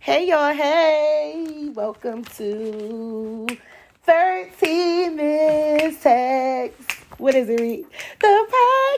[0.00, 3.46] Hey y'all, hey, welcome to
[4.04, 6.86] 13 Mistakes.
[7.18, 7.86] What is it, Reed?
[8.20, 8.46] The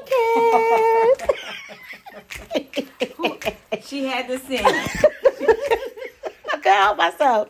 [0.08, 0.96] podcast.
[3.90, 4.60] She had to sing.
[4.64, 4.82] I
[6.52, 7.48] couldn't help myself.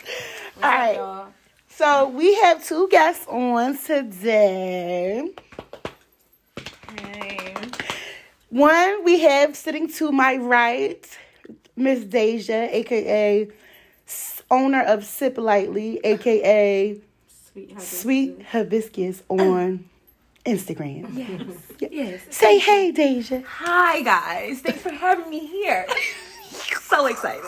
[0.57, 1.27] All right, y'all?
[1.69, 5.29] so we have two guests on today.
[6.97, 7.55] Hey.
[8.49, 11.07] One, we have sitting to my right,
[11.77, 13.47] Miss Deja, aka
[14.51, 16.99] owner of Sip Lightly, aka
[17.53, 18.01] Sweet hibiscus.
[18.01, 19.85] Sweet Hibiscus on
[20.47, 21.15] Instagram.
[21.15, 21.91] Yes.
[21.93, 22.21] Yes.
[22.31, 23.43] Say hey, Deja.
[23.47, 24.61] Hi guys.
[24.61, 25.87] Thanks for having me here.
[26.91, 27.45] so excited.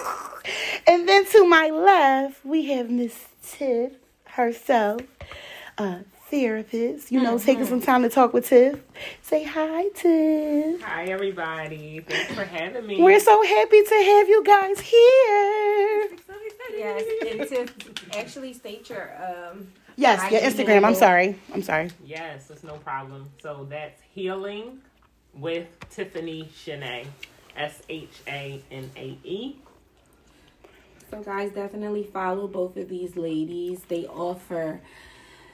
[0.87, 3.93] And then to my left, we have Miss Tiff
[4.25, 5.03] herself,
[5.79, 7.13] a therapist.
[7.13, 8.81] You know, taking some time to talk with Tiff.
[9.23, 10.81] Say hi, Tiff.
[10.83, 12.01] Hi, everybody.
[12.01, 13.03] Thanks for having me.
[13.03, 16.09] We're so happy to have you guys here.
[16.75, 20.85] Yes, and to actually state your um Yes, your IG Instagram.
[20.87, 21.37] I'm sorry.
[21.53, 21.91] I'm sorry.
[22.05, 23.29] Yes, it's no problem.
[23.43, 24.81] So that's Healing
[25.35, 27.07] with Tiffany Shanae.
[27.57, 29.57] S H A N A E.
[31.11, 33.81] So guys, definitely follow both of these ladies.
[33.89, 34.81] They offer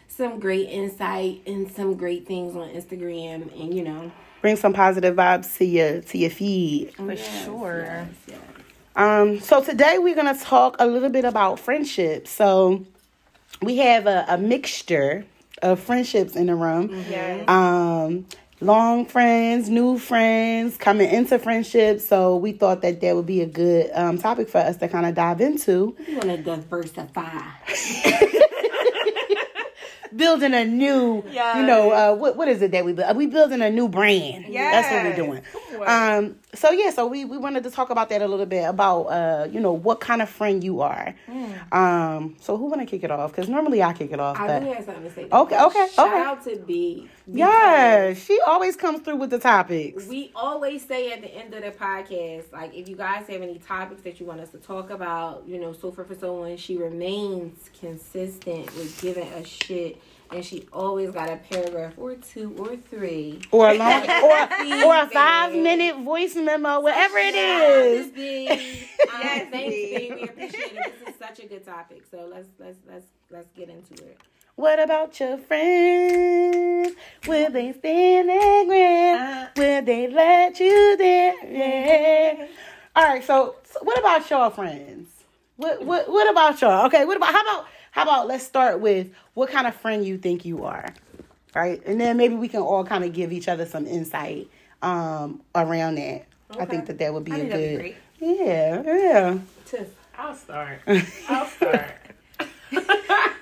[0.09, 4.11] some great insight and some great things on Instagram and you know
[4.41, 6.95] Bring some positive vibes to your to your feed.
[6.95, 7.81] for sure.
[7.85, 8.39] Yes, yes.
[8.95, 12.29] Um, so today we're gonna talk a little bit about friendship.
[12.29, 12.85] So
[13.63, 15.25] we have a, a mixture
[15.61, 17.05] of friendships in the room.
[17.11, 17.49] Yes.
[17.49, 18.27] Um,
[18.61, 22.07] long friends, new friends, coming into friendships.
[22.07, 25.07] So we thought that that would be a good um, topic for us to kind
[25.07, 25.97] of dive into.
[26.07, 27.41] You want to diversify.
[30.17, 33.15] Building a new, you know, uh, what what is it that we build?
[33.15, 34.47] We building a new brand.
[34.49, 35.43] Yeah, That's what we're doing.
[35.87, 39.03] Um, so yeah, so we, we wanted to talk about that a little bit about
[39.05, 41.15] uh, you know, what kind of friend you are.
[41.73, 43.31] Um, so who wanna kick it off?
[43.31, 45.29] Because normally I kick it off, I but do have something to say.
[45.31, 46.23] Okay, okay, Shout okay.
[46.23, 47.09] out to B.
[47.27, 50.07] yeah, she always comes through with the topics.
[50.07, 53.59] We always say at the end of the podcast, like if you guys have any
[53.59, 56.57] topics that you want us to talk about, you know, so for for so on,
[56.57, 60.01] she remains consistent with giving us shit,
[60.31, 63.41] and she always got a paragraph or two or three.
[63.51, 68.13] Or a long or or a five minute voice memo, whatever it is.
[68.17, 68.49] Yes, B.
[68.49, 69.99] Um, Yes, thanks, B.
[69.99, 70.15] B.
[70.15, 70.95] We appreciate it.
[71.05, 72.03] This is such a good topic.
[72.11, 74.19] So let's let's let's let's get into it.
[74.57, 76.97] What about your friends?
[77.27, 79.51] Will they stand their ground?
[79.57, 82.49] Will they let you down?
[82.97, 85.11] All right, so, so what about your friends?
[85.57, 86.87] What what what about y'all?
[86.87, 87.67] Okay, what about how about
[87.99, 90.87] how about let's start with what kind of friend you think you are,
[91.55, 91.83] right?
[91.85, 94.49] And then maybe we can all kind of give each other some insight
[94.83, 96.27] um around that.
[96.59, 97.97] I think that that would be I a think that'd be good.
[98.21, 98.47] great.
[98.47, 99.39] Yeah, yeah.
[99.67, 99.89] Tiff.
[100.17, 100.81] I'll start.
[101.29, 101.91] I'll start.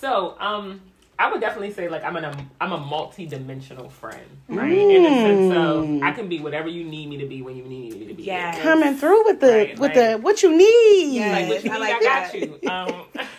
[0.00, 0.80] so, um,
[1.18, 4.70] I would definitely say like I'm an I'm a multi-dimensional friend, right?
[4.72, 7.64] In the sense of I can be whatever you need me to be when you
[7.64, 8.24] need me to be.
[8.24, 8.60] Yes.
[8.62, 11.14] Coming through with the Right, with like- the what you need.
[11.14, 11.32] Yes.
[11.40, 12.34] Like what you I need, like I got that.
[12.34, 12.70] you.
[12.70, 13.26] Um,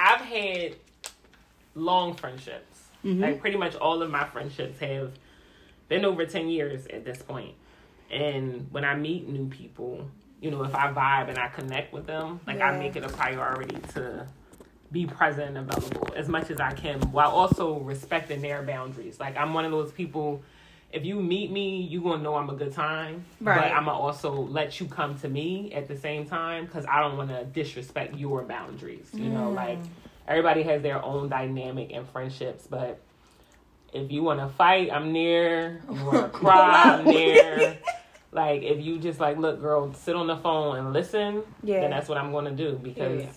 [0.00, 0.76] I've had
[1.74, 2.88] long friendships.
[3.04, 3.22] Mm-hmm.
[3.22, 5.12] Like pretty much all of my friendships have
[5.88, 7.54] been over ten years at this point.
[8.10, 10.08] And when I meet new people,
[10.40, 13.08] you know, if I vibe and I connect with them, like I make it a
[13.08, 14.26] priority to
[14.90, 19.20] be present and available as much as I can while also respecting their boundaries.
[19.20, 20.42] Like I'm one of those people
[20.92, 23.24] if you meet me, you gonna know I'm a good time.
[23.40, 23.72] But Right.
[23.72, 27.16] I'm gonna also let you come to me at the same time because I don't
[27.16, 29.10] want to disrespect your boundaries.
[29.14, 29.54] You know, mm.
[29.54, 29.78] like
[30.26, 33.00] everybody has their own dynamic and friendships, but
[33.92, 35.80] if you want to fight, I'm there.
[35.92, 37.78] You want to cry, I'm there.
[38.32, 41.42] Like if you just like, look, girl, sit on the phone and listen.
[41.64, 41.80] Yeah.
[41.80, 43.22] Then that's what I'm gonna do because.
[43.22, 43.32] Yeah.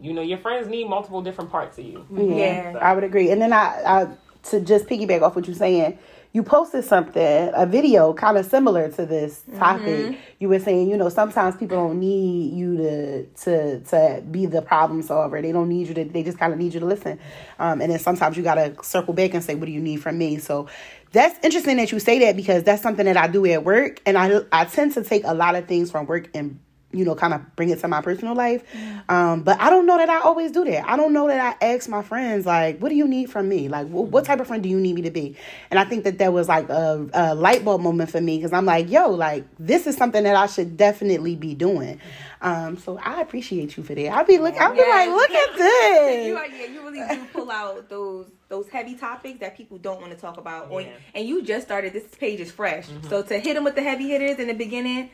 [0.00, 2.04] You know, your friends need multiple different parts of you.
[2.10, 2.76] Yeah.
[2.80, 3.30] I would agree.
[3.30, 4.08] And then I, I
[4.50, 5.98] to just piggyback off what you're saying,
[6.34, 10.18] you posted something, a video kind of similar to this topic.
[10.40, 14.60] You were saying, you know, sometimes people don't need you to to to be the
[14.60, 15.40] problem solver.
[15.40, 16.04] They don't need you to.
[16.04, 17.20] They just kind of need you to listen.
[17.60, 20.18] Um, and then sometimes you gotta circle back and say, what do you need from
[20.18, 20.38] me?
[20.38, 20.68] So.
[21.12, 24.18] That's interesting that you say that because that's something that I do at work, and
[24.18, 26.58] I I tend to take a lot of things from work and
[26.94, 28.62] you know, kind of bring it to my personal life.
[29.08, 30.88] Um, but I don't know that I always do that.
[30.88, 33.68] I don't know that I ask my friends like, "What do you need from me?
[33.68, 35.36] Like, wh- what type of friend do you need me to be?"
[35.70, 38.52] And I think that that was like a, a light bulb moment for me because
[38.52, 42.00] I'm like, "Yo, like this is something that I should definitely be doing."
[42.40, 44.08] Um, so I appreciate you for that.
[44.08, 47.24] I'll be look, I'll be like, "Look at you this." are, yeah, you really do
[47.32, 50.70] pull out those those heavy topics that people don't want to talk about.
[50.70, 50.88] Or, Yeah.
[51.14, 51.92] and you just started.
[51.92, 55.10] This page is fresh, so to hit them with the heavy hitters in the beginning,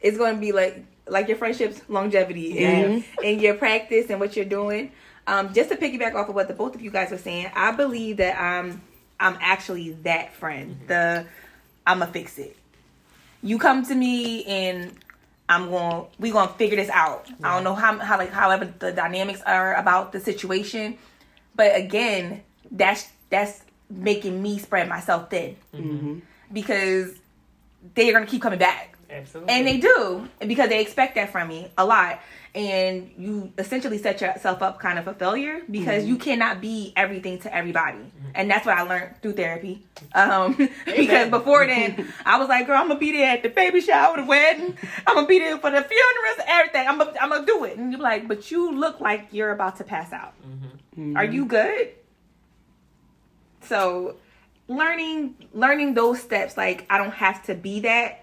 [0.00, 4.36] it's going to be like like your friendships longevity and, and your practice and what
[4.36, 4.92] you're doing.
[5.26, 7.72] Um, just to piggyback off of what the both of you guys were saying, I
[7.72, 8.80] believe that I'm
[9.20, 10.80] I'm actually that friend.
[10.88, 11.26] The
[11.86, 12.56] I'ma fix it.
[13.42, 14.92] You come to me and
[15.48, 17.28] I'm going we to figure this out.
[17.42, 20.98] I don't know how how like however the dynamics are about the situation,
[21.54, 25.56] but again, that's that's making me spread myself thin
[26.52, 27.14] because
[27.94, 28.91] they're going to keep coming back.
[29.12, 29.54] Absolutely.
[29.54, 32.20] And they do because they expect that from me a lot.
[32.54, 36.08] And you essentially set yourself up kind of a failure because mm-hmm.
[36.08, 37.98] you cannot be everything to everybody.
[37.98, 38.30] Mm-hmm.
[38.34, 39.82] And that's what I learned through therapy.
[40.14, 43.48] Um, because before then, I was like, girl, I'm going to be there at the
[43.48, 44.76] baby shower, the wedding.
[45.06, 46.88] I'm going to be there for the funerals, everything.
[46.88, 47.78] I'm going I'm to do it.
[47.78, 50.34] And you're like, but you look like you're about to pass out.
[50.46, 51.16] Mm-hmm.
[51.16, 51.90] Are you good?
[53.62, 54.16] So
[54.68, 58.21] learning learning those steps like i don't have to be that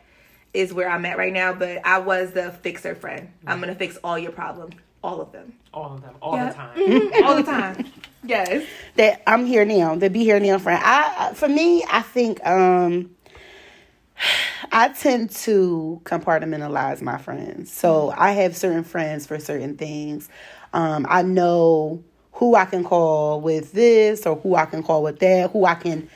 [0.53, 3.97] is where i'm at right now but i was the fixer friend i'm gonna fix
[4.03, 4.73] all your problems
[5.03, 6.49] all of them all of them, all Yeah.
[6.49, 6.77] the time.
[6.77, 7.23] Mm-hmm.
[7.23, 7.85] all the time
[8.23, 8.65] yes
[8.95, 10.81] that I'm here now, the be here now friend.
[10.83, 13.11] I for me, I think um
[14.71, 17.71] I tend to compartmentalize my friends.
[17.71, 20.27] So I have certain friends for certain things.
[20.73, 22.03] Um I know
[22.33, 25.75] who I can call with this or who I can call with that, who I
[25.75, 26.09] can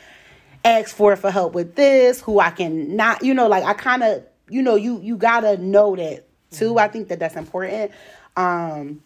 [0.65, 4.03] ask for for help with this, who I can not, you know, like I kind
[4.03, 6.77] of, you know, you you got to know that too.
[6.79, 7.91] I think that that's important.
[8.35, 9.01] Um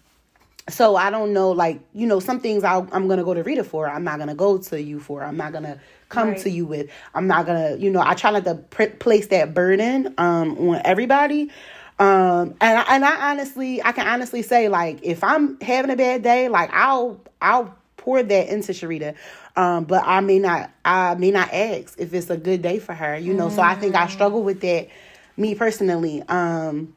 [0.70, 3.64] so I don't know, like you know, some things I'll, I'm gonna go to Rita
[3.64, 3.90] for.
[3.90, 5.24] I'm not gonna go to you for.
[5.24, 6.38] I'm not gonna come Right.
[6.40, 6.90] to you with.
[7.16, 10.82] I'm not gonna, you know, I try not to pr- place that burden um on
[10.84, 11.52] everybody.
[12.00, 15.96] Um and I, and I honestly, I can honestly say like if I'm having a
[15.96, 19.16] bad day, like I'll I'll pour that into Sharita.
[19.58, 22.94] Um, but I may not I may not ask if it's a good day for
[22.94, 23.50] her, you know.
[23.50, 24.88] So I think I struggle with that,
[25.36, 26.22] me personally.
[26.30, 26.94] Um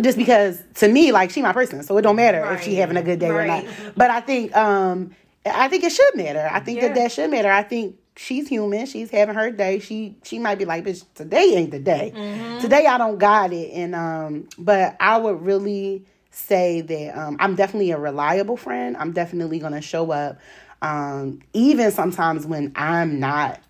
[0.00, 2.96] just because to me like she my person so it don't matter if she having
[2.96, 3.64] a good day or not.
[3.96, 6.48] But i think um i think it should matter.
[6.50, 6.88] I think Yeah.
[6.88, 7.50] that that should matter.
[7.50, 8.86] I think she's human.
[8.86, 9.80] She's having her day.
[9.80, 12.12] She she might be like bitch today ain't the day.
[12.14, 12.60] Mm-hmm.
[12.60, 13.70] today i don't got it.
[13.72, 18.96] And um but i would really say that um i'm definitely a reliable friend.
[18.96, 20.38] I'm definitely gonna show up
[20.82, 23.60] um even sometimes when i'm not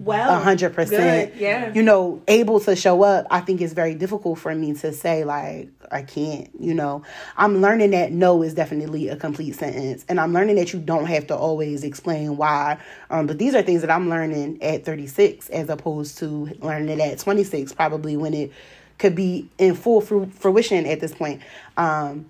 [0.00, 1.72] well a hundred percent yeah.
[1.72, 5.24] you know able to show up i think it's very difficult for me to say
[5.24, 7.02] like i can't you know.
[7.36, 11.06] I'm learning that no is definitely a complete sentence and i'm learning that you don't
[11.06, 12.78] have to always explain why.
[13.10, 17.00] Um, but these are things that i'm learning at 36 as opposed to learning it
[17.00, 18.52] at 26 probably when it
[18.98, 21.42] could be in full fru- fruition at this point.
[21.76, 22.26] Um,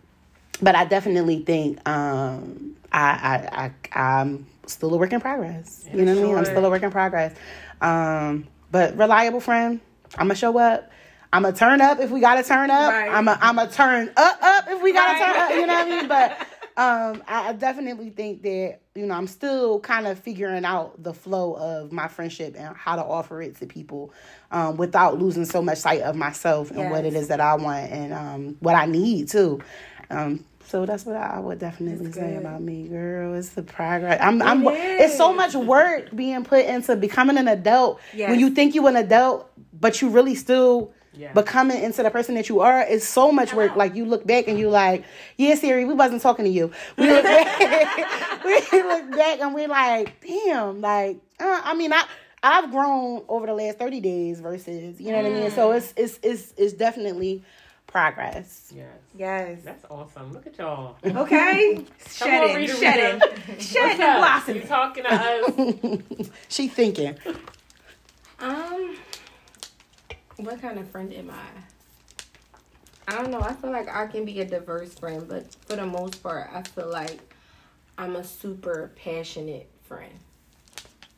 [0.61, 3.01] but I definitely think um, I,
[3.63, 5.85] I I I'm still a work in progress.
[5.93, 6.37] you know what I mean?
[6.39, 7.35] I'm still a work in progress.
[7.81, 9.81] Um, but reliable friend.
[10.19, 10.91] I'm gonna show up.
[11.33, 12.93] I'm gonna turn up if we gotta turn up.
[12.93, 13.11] Right.
[13.13, 15.35] I'm a I'm a turn up up if we gotta Right.
[15.35, 15.51] turn up.
[15.51, 16.09] You know what I mean?
[16.77, 21.03] But um, I I definitely think that you know I'm still kind of figuring out
[21.03, 24.13] the flow of my friendship and how to offer it to people
[24.51, 27.91] um, without losing so much sight of myself and what it is that I want
[27.91, 29.61] and um, what I need too.
[30.11, 33.35] Um, so that's what I would definitely say about me, girl.
[33.35, 34.19] It's the progress.
[34.21, 34.67] I'm, I'm.
[34.67, 38.01] It It's so much work being put into becoming an adult.
[38.15, 38.31] Yes.
[38.31, 41.33] When you think you're an adult, but you really still Yeah.
[41.33, 42.81] becoming into the person that you are.
[42.83, 43.77] It's so much work.
[43.77, 45.05] Like you look back and you like,
[45.39, 46.71] yeah, Siri, we wasn't talking to you.
[46.99, 52.05] We look back, we look back and we're like, damn, like, uh, I mean, I.
[52.43, 55.51] I've grown over the last 30 days versus, you know what I mean?
[55.51, 57.43] So it's it's it's it's definitely
[57.89, 58.73] progress.
[58.77, 58.87] Yes.
[59.17, 60.33] Yes That's awesome.
[60.33, 60.97] Look at y'all.
[61.05, 61.75] okay
[62.19, 63.61] Come on, shedding Rita, shedding Rita.
[63.63, 64.19] shedding What's up?
[64.19, 65.15] blossoming You talking to
[66.21, 66.31] us?
[66.49, 67.17] she thinking.
[68.39, 68.97] Um,
[70.37, 71.47] what kind of friend am I?
[73.09, 73.41] I don't know.
[73.41, 76.63] I feel like I can be a diverse friend, but for the most part, I
[76.63, 77.35] feel like
[77.97, 80.13] I'm a super passionate friend.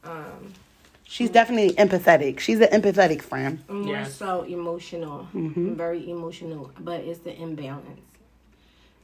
[0.04, 0.52] Um,
[1.10, 2.38] She's definitely empathetic.
[2.38, 3.62] She's an empathetic friend.
[3.68, 4.14] I'm more Yes.
[4.14, 5.26] so emotional.
[5.34, 8.02] I'm very emotional, but it's the imbalance.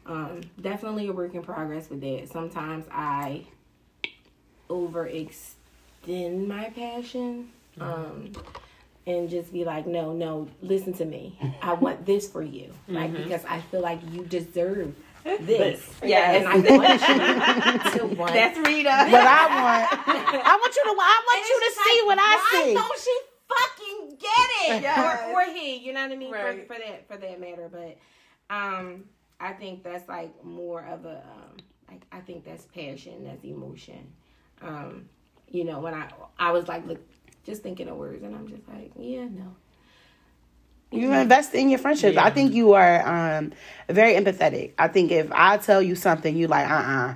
[0.04, 2.28] Um, definitely a work in progress with that.
[2.28, 3.46] Sometimes I
[4.68, 7.50] overextend my passion.
[7.80, 8.32] Um,
[9.06, 11.38] and just be like, no, no, listen to me.
[11.62, 14.94] I want this for you, like because I feel like you deserve
[15.40, 15.90] this.
[16.02, 16.44] Yes.
[16.44, 18.34] and I want you to want.
[18.34, 18.88] That's Rita.
[18.88, 20.08] What I want,
[20.46, 22.74] I want you to, I want you to see what I Why see.
[22.74, 24.82] don't she fucking get it?
[24.82, 25.28] Yes.
[25.28, 26.32] Or, or he, you know what I mean?
[26.32, 26.66] Right.
[26.66, 27.70] For, for that for that matter.
[27.72, 27.96] But
[28.54, 29.04] um
[29.40, 31.56] I think that's like more of a um
[31.88, 34.12] like I think that's passion, that's emotion.
[34.62, 35.08] Um,
[35.48, 37.00] you know, when I I was like look
[37.44, 39.54] just thinking of words and I'm just like, yeah, no.
[40.90, 42.16] You invest in your friendships.
[42.16, 43.52] I think you are um,
[43.88, 44.72] very empathetic.
[44.78, 47.14] I think if I tell you something, you like, uh uh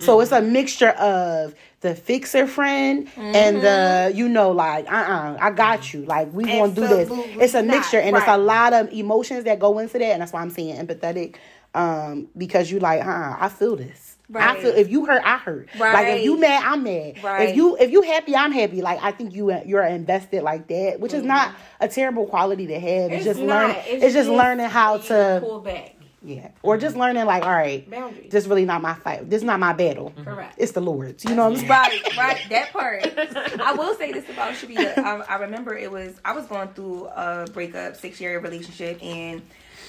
[0.00, 5.36] So it's a mixture of the fixer friend and the, you know, like, uh uh
[5.40, 6.04] I got you.
[6.04, 7.08] Like, we gonna do this.
[7.40, 10.04] It's a mixture and it's a lot of emotions that go into that.
[10.12, 11.36] And that's why I'm saying empathetic
[11.74, 14.09] um, because you like, uh uh I feel this.
[14.34, 15.68] I feel if you hurt, I hurt.
[15.78, 17.22] Like if you mad, I'm mad.
[17.22, 17.48] Right.
[17.48, 18.82] If you if you happy, I'm happy.
[18.82, 22.78] Like I think you you're invested like that, which is not a terrible quality to
[22.78, 23.12] have.
[23.12, 23.76] It's, just learning.
[23.86, 27.00] It's, just learning how to pull back yeah, or just mm-hmm.
[27.00, 28.30] learning like all right, boundaries.
[28.30, 29.30] this really not my fight.
[29.30, 30.10] This is not my battle.
[30.10, 30.24] Mm-hmm.
[30.24, 30.54] Correct.
[30.58, 31.24] It's the Lord's.
[31.24, 31.70] You know what I'm saying?
[31.70, 32.46] right, right.
[32.50, 33.06] That part.
[33.60, 34.98] I will say this about Sharita.
[34.98, 39.40] I, I remember it was I was going through a breakup, six year relationship, and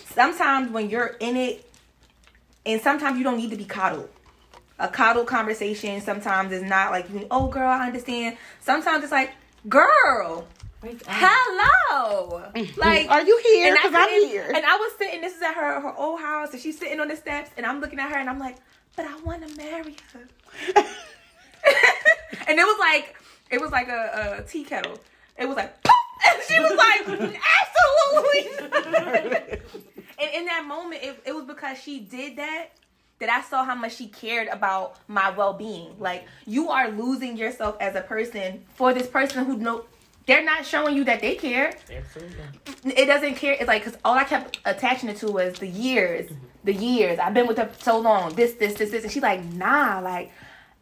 [0.05, 1.69] sometimes when you're in it,
[2.65, 4.09] and sometimes you don't need to be coddled.
[4.81, 8.37] A coddle conversation sometimes is not like, you oh girl, I understand.
[8.61, 9.31] Sometimes it's like,
[9.69, 10.47] girl,
[10.81, 12.79] hello, mm-hmm.
[12.79, 13.67] like Are you here?
[13.67, 14.51] and I Because I'm couldn't- here.
[14.55, 15.21] And I was sitting.
[15.21, 17.79] This is at her her old house, and she's sitting on the steps, and I'm
[17.79, 18.57] looking at her, and I'm like,
[18.95, 20.27] but I want to marry her.
[22.47, 23.15] and it was like
[23.51, 24.97] it was like a, a tea kettle.
[25.37, 25.73] It was like,
[26.27, 27.01] and she was like,
[27.61, 28.49] absolutely.
[30.19, 32.69] and in that moment, it, it was because she did that
[33.21, 35.95] that I saw how much she cared about my well being.
[35.99, 39.85] Like you are losing yourself as a person for this person who know
[40.27, 42.91] they're not showing you that they care Absolutely.
[42.95, 43.53] it doesn't care.
[43.53, 46.29] It's like because all I kept attaching it to was the years,
[46.63, 47.19] the years.
[47.19, 48.33] I've been with her so long.
[48.35, 49.99] This, this, this, this, and she's like, nah.
[49.99, 50.31] Like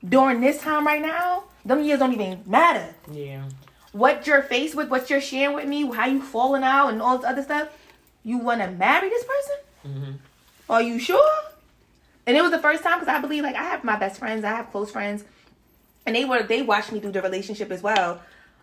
[0.08, 2.94] during this time right now, them years don't even matter.
[3.12, 3.44] Yeah.
[3.92, 7.18] What you're faced with, what you're sharing with me, how you falling out, and all
[7.18, 7.70] this other stuff.
[8.24, 9.56] You want to marry this person?
[9.88, 10.14] Mhm.
[10.70, 11.32] Are you sure?
[12.26, 14.44] And it was the first time because I believe like I have my best friends,
[14.44, 15.24] I have close friends,
[16.06, 18.22] and they were they watched me through the relationship as well.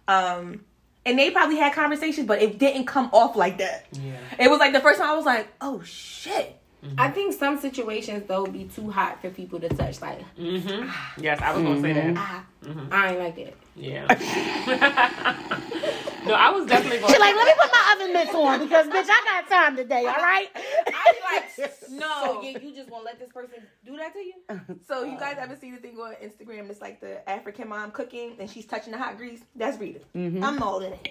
[0.08, 0.64] Um,
[1.04, 3.86] and they probably had conversations, but it didn't come off like that.
[3.92, 4.18] Yeah.
[4.38, 6.58] It was like the first time I was like, oh shit.
[6.87, 7.00] Mm-hmm.
[7.00, 10.00] I think some situations though be too hot for people to touch.
[10.00, 10.87] Like, Mm-hmm.
[10.88, 11.14] Ah.
[11.19, 12.05] Yes, I was gonna say that.
[12.05, 12.71] Mm-hmm.
[12.71, 12.88] Mm-hmm.
[12.93, 13.55] ah, I ain't like that.
[13.76, 14.07] Yeah.
[16.26, 17.12] no, I was definitely going.
[17.12, 20.07] She like, let me put my oven mitts on because bitch, I got time today.
[20.07, 20.49] All right.
[20.55, 22.07] I be like, No.
[22.25, 24.35] So yeah, you just want to let this person do that to you?
[24.88, 26.71] So you guys ever see the thing on Instagram?
[26.71, 29.40] It's like the African mom cooking and she's touching the hot grease.
[29.55, 30.00] That's Rita.
[30.14, 31.09] I'm all in it.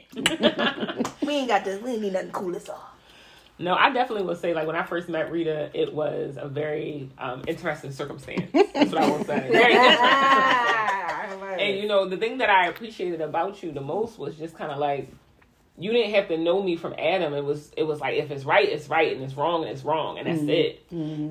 [1.21, 1.81] we ain't got this.
[1.81, 2.89] We ain't need nothing cool as all.
[3.57, 7.09] No, I definitely would say like when I first met Rita, it was a very
[7.17, 8.51] um, interesting circumstance.
[8.51, 9.47] That's what I will say.
[9.51, 11.59] Very interesting.
[11.59, 14.71] And you know, the thing that I appreciated about you the most was just kind
[14.71, 15.09] of like
[15.77, 17.33] you didn't have to know me from Adam.
[17.33, 19.83] It was it was like if it's right, it's right, and it's wrong, and it's
[19.83, 20.85] wrong, and that's it.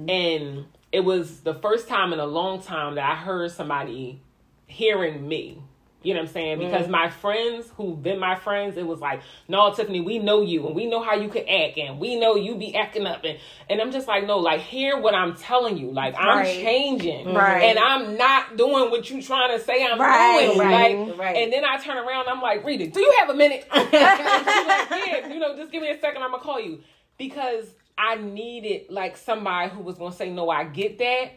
[0.08, 4.22] And it was the first time in a long time that I heard somebody
[4.66, 5.60] hearing me.
[6.04, 6.58] You know what I'm saying?
[6.58, 6.70] Mm-hmm.
[6.70, 10.66] Because my friends who've been my friends, it was like, no, Tiffany, we know you
[10.66, 13.38] and we know how you can act and we know you be acting up and
[13.70, 15.90] and I'm just like, no, like hear what I'm telling you.
[15.90, 16.60] Like I'm Right.
[16.62, 17.32] changing.
[17.32, 17.62] Right.
[17.62, 20.46] And I'm not doing what you trying to say I'm Right.
[20.46, 20.58] doing.
[20.58, 20.98] Right.
[21.08, 21.36] Like Right.
[21.38, 23.66] and then I turn around, I'm like, Rita, do you have a minute?
[23.72, 26.80] and she's like, yeah, you know, just give me a second, I'm gonna call you.
[27.16, 27.64] Because
[27.96, 31.30] I needed like somebody who was gonna say, No, I get that.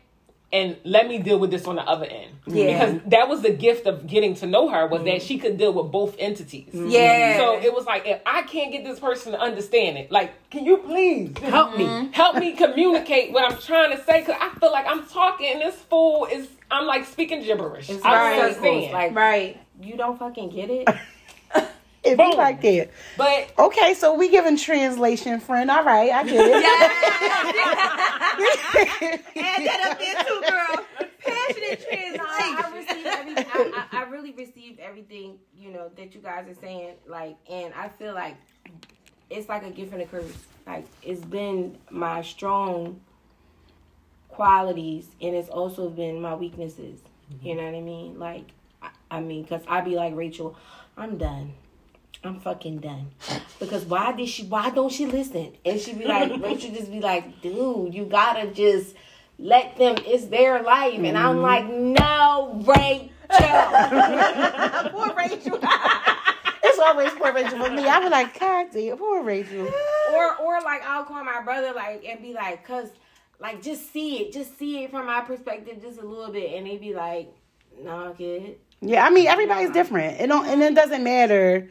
[0.54, 2.32] And let me deal with this on the other end.
[2.46, 2.86] Yeah.
[2.92, 5.26] Because that was the gift of getting to know her was that mm-hmm.
[5.26, 6.70] she could deal with both entities.
[6.70, 6.88] Mm-hmm.
[6.88, 7.38] Yeah.
[7.38, 10.64] So it was like if I can't get this person to understand it, like, can
[10.64, 11.84] you please help me?
[11.84, 12.12] Mm-hmm.
[12.14, 14.22] Help me communicate what I'm trying to say?
[14.22, 17.90] Because I feel like I'm talking and this fool is I'm like speaking gibberish.
[17.90, 18.62] It's I right.
[18.62, 18.92] don't.
[18.94, 19.60] Like, Right.
[19.82, 20.88] you don't fucking get it.
[22.08, 22.90] It be like that.
[23.18, 25.70] but Okay, so we giving translation, friend.
[25.70, 26.64] All right, I get it.
[29.38, 30.86] Add that up there too, girl.
[31.20, 32.74] Passionate No, I, I translation.
[32.74, 33.46] received everything.
[33.54, 36.96] I, I, I really received everything you know that you guys are saying.
[37.08, 38.36] Like, and I feel like
[39.30, 40.32] it's like a gift and a curse.
[40.66, 43.00] Like, it's been my strong
[44.30, 47.00] qualities, and it's also been my weaknesses.
[47.42, 47.58] You mm-hmm.
[47.58, 48.20] know what I mean?
[48.20, 48.46] Like,
[48.82, 50.56] I, I mean, cause I be like Rachel,
[50.96, 51.54] I'm done.
[52.24, 53.12] I'm fucking done.
[53.60, 54.44] Because why did she?
[54.44, 55.54] Why don't she listen?
[55.66, 58.96] And she be like, Rachel just be like, dude, you gotta just
[59.40, 59.98] let them.
[60.06, 61.00] It's their life.
[61.00, 61.42] And I'm mm-hmm.
[61.42, 63.10] like, no, Rachel.
[64.92, 65.60] Poor Rachel.
[66.64, 67.86] It's it's always poor Rachel for me.
[67.86, 69.68] I be like, God damn, poor Rachel.
[70.14, 72.90] or or like I'll call my brother like and be like, cause
[73.40, 76.68] like just see it, just see it from my perspective just a little bit, and
[76.68, 77.34] they be like,
[77.82, 78.58] nah, kid.
[78.82, 80.22] Yeah, I mean everybody's different.
[80.22, 81.70] It don't and it doesn't matter.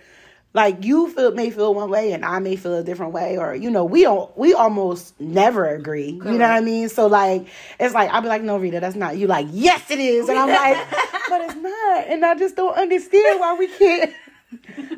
[0.57, 3.55] Like you feel may feel one way and I may feel a different way, or
[3.55, 6.13] you know, we don't we almost never agree.
[6.13, 6.89] You know what I mean?
[6.89, 7.47] So like
[7.79, 10.31] it's like I'll be like, no, Rita, that's not you like, yes it is.
[10.31, 10.91] And I'm like,
[11.29, 12.07] but it's not.
[12.07, 14.15] And I just don't understand why we can't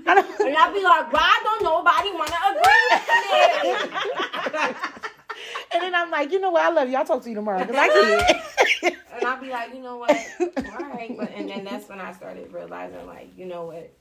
[0.06, 4.78] I don't And I'll be like, why don't nobody want to agree with me?
[5.74, 6.96] and then I'm like, you know what, I love you.
[6.96, 8.96] I'll talk to you tomorrow because I can't.
[9.12, 10.10] and I'll be like, you know what?
[10.40, 11.16] All right.
[11.18, 13.92] But, and then that's when I started realizing, like, you know what?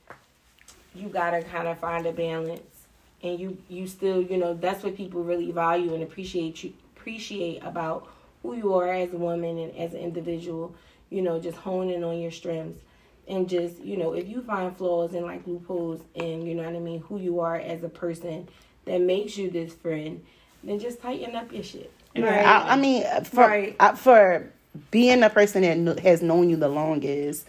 [0.94, 2.86] You gotta kind of find a balance,
[3.22, 7.62] and you you still, you know, that's what people really value and appreciate you appreciate
[7.62, 8.08] about
[8.42, 10.74] who you are as a woman and as an individual.
[11.10, 12.80] You know, just honing on your strengths.
[13.28, 16.74] And just, you know, if you find flaws and like loopholes and you know what
[16.74, 18.48] I mean, who you are as a person
[18.86, 20.24] that makes you this friend,
[20.64, 21.92] then just tighten up your shit.
[22.16, 22.44] Right.
[22.44, 23.76] I, I mean, for Right.
[23.78, 24.50] uh, for
[24.90, 27.46] being a person that has known you the longest,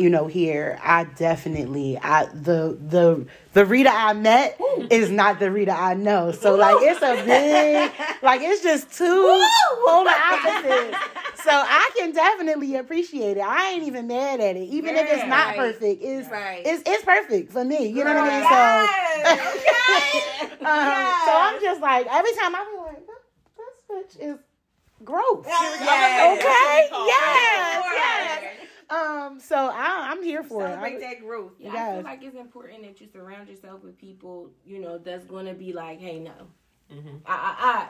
[0.00, 4.58] you know, here, I definitely, I the the the Rita I met
[4.90, 6.32] is not the Rita I know.
[6.32, 7.92] So like, it's a big,
[8.22, 9.46] like it's just two
[9.84, 10.96] polar opposites.
[11.44, 13.40] So I can definitely appreciate it.
[13.40, 15.56] I ain't even mad at it, even if it's not Right.
[15.58, 16.02] perfect.
[16.02, 16.62] It's Right.
[16.64, 17.86] it's it's perfect for me.
[17.88, 18.48] You know what I mean?
[18.50, 20.16] So.
[20.60, 23.16] Um, so I'm just like every time I be like, this,
[23.56, 24.38] this bitch is
[25.04, 25.46] gross.
[25.46, 26.38] Yes.
[26.38, 26.88] Okay.
[27.06, 27.84] Yes.
[27.94, 28.69] Yes.
[28.90, 29.00] Yes.
[29.00, 29.26] Yes.
[29.30, 29.40] Um.
[29.40, 30.68] So I, I'm here for it.
[30.70, 31.52] Celebrate I- that growth.
[31.58, 35.24] Yeah, I feel like it's important that you surround yourself with people, you know, that's
[35.24, 36.32] gonna be like, hey, no,
[36.92, 37.18] Mm-hmm.
[37.24, 37.88] I, I, I.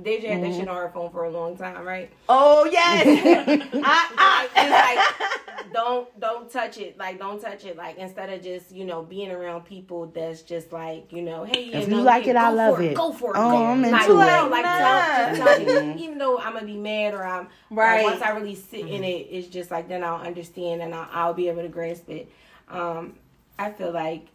[0.00, 0.70] Deja had that shit mm-hmm.
[0.70, 2.10] on her phone for a long time, right?
[2.26, 3.04] Oh yes.
[3.06, 6.96] I, I, it's like, don't, don't touch it.
[6.96, 7.76] Like, don't touch it.
[7.76, 11.70] Like, instead of just, you know, being around people that's just like, you know, hey,
[11.70, 12.94] yeah, If no, you like yeah, it, I love for it.
[12.94, 13.38] Go for it.
[13.38, 13.66] Oh, go.
[13.66, 14.50] I'm like, into no, it.
[14.50, 16.04] Like, tell, just tell me.
[16.04, 18.02] Even though I'm gonna be mad or I'm Right.
[18.02, 19.04] like, once I really sit in mm-hmm.
[19.04, 22.32] it, it's just like then I'll understand and I'll, I'll be able to grasp it.
[22.70, 23.16] Um,
[23.58, 24.26] I feel like,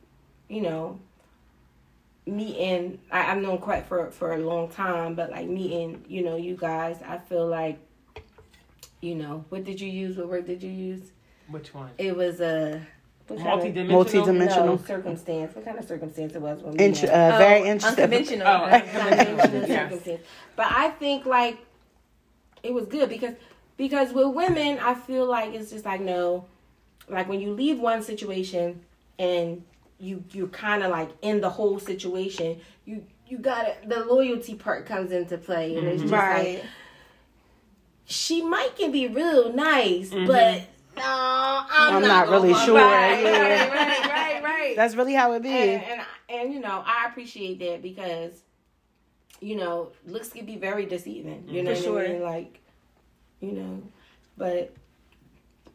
[0.49, 0.99] you know,
[2.27, 6.35] meeting I, I've known quite for for a long time, but like meeting, you know,
[6.35, 7.79] you guys, I feel like,
[9.01, 10.17] you know, what did you use?
[10.17, 11.11] What word did you use?
[11.49, 11.89] Which one?
[11.97, 12.81] It was a
[13.27, 13.95] what kind of- Multi-dimensional.
[13.97, 14.65] Multi-dimensional.
[14.77, 15.55] no, circumstance.
[15.55, 17.11] What kind of circumstance it was when we Int- met?
[17.11, 18.03] uh, very Oh, interesting.
[18.03, 18.47] Unconventional.
[18.47, 19.67] Oh, Unconventional Yes.
[19.67, 20.21] circumstance.
[20.55, 21.57] But I think like
[22.63, 23.33] it was good because
[23.77, 26.45] because with women, I feel like it's just like no,
[27.09, 28.81] like when you leave one situation
[29.19, 29.63] and
[29.99, 34.85] you you're kind of like in the whole situation, you you gotta the loyalty part
[34.85, 36.55] comes into play, and it's just mm-hmm.
[36.55, 36.63] like
[38.05, 40.27] she might can be real nice, mm-hmm.
[40.27, 40.61] but
[40.95, 42.75] no, I'm, I'm not, not really sure.
[42.75, 43.67] Right, Yeah.
[43.67, 44.75] right, right, right, right.
[44.75, 45.49] That's really how it be.
[45.49, 48.31] and and, and you know I appreciate that because
[49.39, 51.45] you know looks can be very deceiving.
[51.47, 51.69] You mm-hmm.
[51.69, 52.13] know For what I sure.
[52.13, 52.23] mean?
[52.23, 52.59] Like
[53.41, 53.83] you know,
[54.37, 54.73] but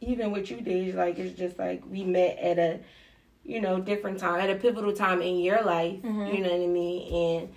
[0.00, 2.80] even with you, Dej, like it's just like we met at a
[3.44, 6.00] you know different time at a pivotal time in your life.
[6.02, 6.34] Mm-hmm.
[6.34, 7.14] You know what I mean?
[7.14, 7.52] And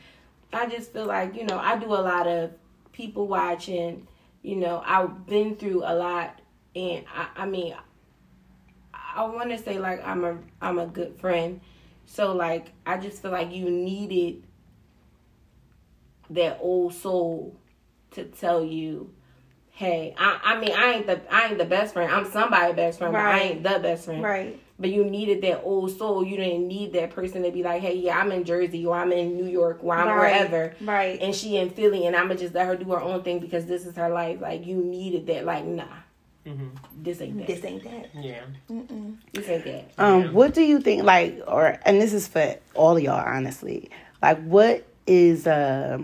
[0.54, 2.52] I just feel like you know I do a lot of
[2.92, 4.08] people watching.
[4.42, 6.40] You know I've been through a lot,
[6.76, 7.76] and I, I mean
[9.16, 11.62] I want to say like I'm a I'm a good friend.
[12.06, 14.44] So like I just feel like you needed
[16.30, 17.56] that old soul
[18.12, 19.14] to tell you,
[19.72, 22.12] hey, I I mean I ain't the I ain't the best friend.
[22.12, 24.22] I'm somebody's best friend, but I ain't the best friend.
[24.22, 24.60] Right.
[24.78, 26.26] But you needed that old soul.
[26.26, 29.12] You didn't need that person to be like, hey, yeah, I'm in Jersey or I'm
[29.14, 30.18] in New York or I'm Right.
[30.50, 30.76] wherever.
[30.82, 31.18] Right.
[31.22, 33.86] And she in Philly and I'ma just let her do her own thing because this
[33.86, 34.42] is her life.
[34.42, 35.86] Like you needed that, like, nah,
[36.46, 36.68] Mm-hmm.
[37.02, 37.48] this ain't that.
[37.48, 38.10] This ain't that.
[38.14, 38.42] Yeah.
[39.34, 39.92] This ain't that.
[39.98, 41.04] Um, what do you think?
[41.04, 43.90] Like, or and this is for all of y'all, honestly.
[44.22, 45.98] Like, what is uh,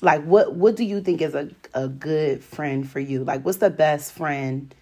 [0.00, 3.22] like what what do you think is a a good friend for you?
[3.22, 4.74] Like, what's the best friend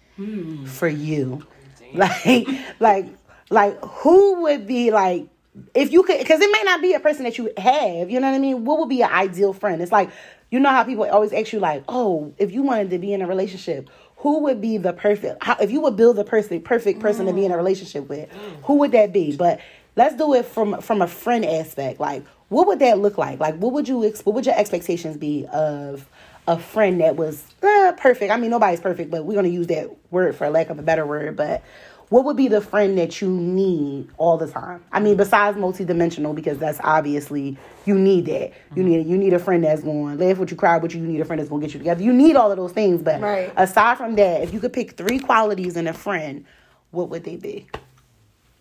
[0.65, 1.45] for you?
[1.93, 2.47] Like,
[2.79, 3.05] like,
[3.49, 5.27] like, who would be like
[5.73, 6.19] if you could?
[6.19, 8.09] Because it may not be a person that you have.
[8.09, 8.63] You know what I mean?
[8.63, 9.81] What would be an ideal friend?
[9.81, 10.11] It's like
[10.51, 13.21] you know how people always ask you like, oh, if you wanted to be in
[13.21, 13.89] a relationship.
[14.17, 15.41] Who would be the perfect?
[15.41, 17.57] How, if you would build the perfect perfect person to be in a mm.
[17.57, 18.29] relationship with,
[18.63, 19.33] who would that be?
[19.33, 19.61] But
[19.95, 22.01] let's do it from from a friend aspect.
[22.01, 23.39] Like, what would that look like?
[23.39, 26.05] Like, what would you what would your expectations be of
[26.49, 28.31] a friend that was eh, perfect?
[28.31, 31.05] I mean, nobody's perfect, but we're gonna use that word for lack of a better
[31.05, 31.35] word.
[31.35, 31.63] But
[32.09, 34.83] what would be the friend that you need all the time?
[34.91, 38.51] I mean, besides multidimensional, because that's obviously you need that.
[38.75, 41.01] You need you need a friend that's going to laugh with you, cry with you.
[41.01, 42.01] You need a friend that's going to get you together.
[42.01, 43.03] You need all of those things.
[43.03, 43.53] But Right.
[43.55, 46.45] aside from that, if you could pick three qualities in a friend,
[46.89, 47.67] what would they be?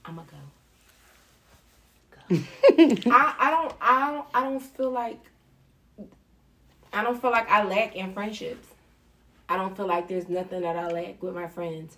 [0.05, 0.37] I'ma go.
[3.11, 5.19] I, I don't I don't I don't feel like
[6.93, 8.67] I don't feel like I lack in friendships.
[9.49, 11.97] I don't feel like there's nothing that I lack with my friends.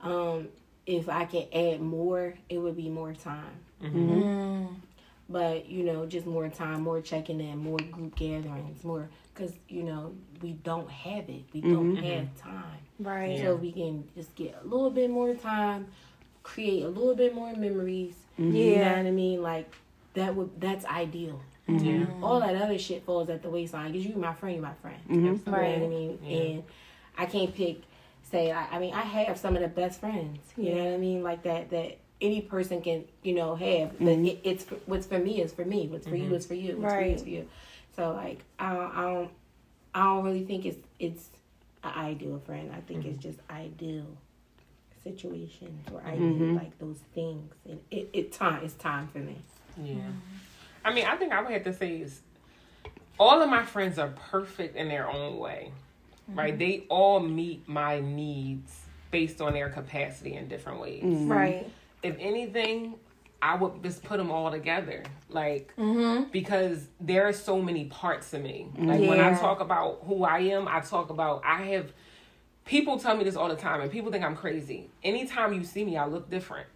[0.00, 0.48] Um,
[0.86, 3.56] if I can add more, it would be more time.
[3.82, 4.66] Mm-hmm.
[5.28, 9.82] But you know, just more time, more checking in, more group gatherings, more because you
[9.82, 11.44] know we don't have it.
[11.52, 13.40] We don't have time, Right.
[13.40, 15.86] so we can just get a little bit more time,
[16.42, 18.14] create a little bit more memories.
[18.36, 18.96] You know Yeah.
[18.98, 19.42] what I mean?
[19.42, 19.74] Like
[20.12, 21.40] that would that's ideal.
[21.68, 21.86] Mm-hmm.
[21.86, 22.06] Yeah.
[22.22, 25.00] All that other shit falls at the waistline because you my friend, you my friend.
[25.08, 25.24] Mm-hmm.
[25.24, 26.18] You know what I mean?
[26.22, 26.36] Yeah.
[26.36, 26.64] And
[27.16, 27.82] I can't pick
[28.30, 30.40] say I, I mean I have some of the best friends.
[30.56, 31.22] You know what I mean?
[31.22, 33.98] Like that that any person can you know have.
[33.98, 34.26] But mm-hmm.
[34.26, 35.88] it, it's what's for me is for me.
[35.88, 36.76] What's for you is for you.
[36.76, 37.16] What's for you Right.
[37.16, 37.48] is for you.
[37.96, 39.30] So like I don't, I don't
[39.94, 41.28] I don't really think it's it's
[41.82, 42.72] an ideal friend.
[42.76, 44.06] I think it's just ideal
[45.02, 47.52] situations or ideal like those things.
[47.68, 49.36] And it, it time it's time for me.
[49.82, 49.96] Yeah.
[50.84, 52.20] I mean, I think I would have to say is
[53.18, 55.72] all of my friends are perfect in their own way.
[56.28, 56.58] Right?
[56.58, 58.72] They all meet my needs
[59.10, 61.02] based on their capacity in different ways.
[61.04, 61.70] Right.
[62.02, 62.94] If anything,
[63.42, 65.02] I would just put them all together.
[65.28, 66.30] Like Mm-hmm.
[66.30, 68.68] because there are so many parts of me.
[68.78, 71.92] Like when I talk about who I am, I talk about I have
[72.64, 74.88] people tell me this all the time and people think I'm crazy.
[75.02, 76.66] Anytime you see me, I look different.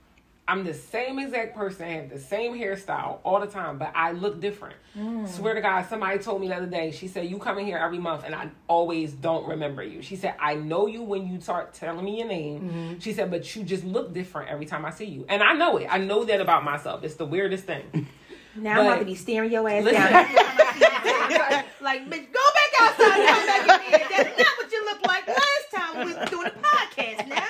[0.48, 4.12] I'm the same exact person, I have the same hairstyle all the time, but I
[4.12, 4.76] look different.
[4.96, 5.28] Mm.
[5.28, 7.76] Swear to God, somebody told me the other day, she said, You come in here
[7.76, 10.00] every month and I always don't remember you.
[10.00, 12.60] She said, I know you when you start telling me your name.
[12.62, 12.98] Mm-hmm.
[12.98, 15.26] She said, But you just look different every time I see you.
[15.28, 15.86] And I know it.
[15.90, 17.04] I know that about myself.
[17.04, 18.08] It's the weirdest thing.
[18.56, 20.02] Now I'm about to be staring your ass Listen.
[20.02, 20.24] down.
[21.80, 24.16] like, bitch, go back outside come back in.
[24.16, 27.28] That's not what you looked like last time we was doing the podcast.
[27.28, 27.46] Now,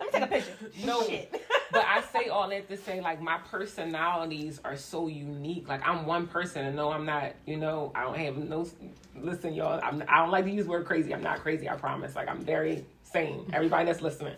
[0.00, 0.70] me take a picture.
[0.84, 1.06] No,
[1.72, 5.68] but I say all that to say like my personalities are so unique.
[5.68, 7.32] Like I'm one person, and no, I'm not.
[7.46, 8.66] You know, I don't have no.
[9.16, 11.14] Listen, y'all, I'm, I don't like to use the word crazy.
[11.14, 11.68] I'm not crazy.
[11.68, 12.14] I promise.
[12.14, 13.50] Like I'm very sane.
[13.52, 14.34] Everybody that's listening.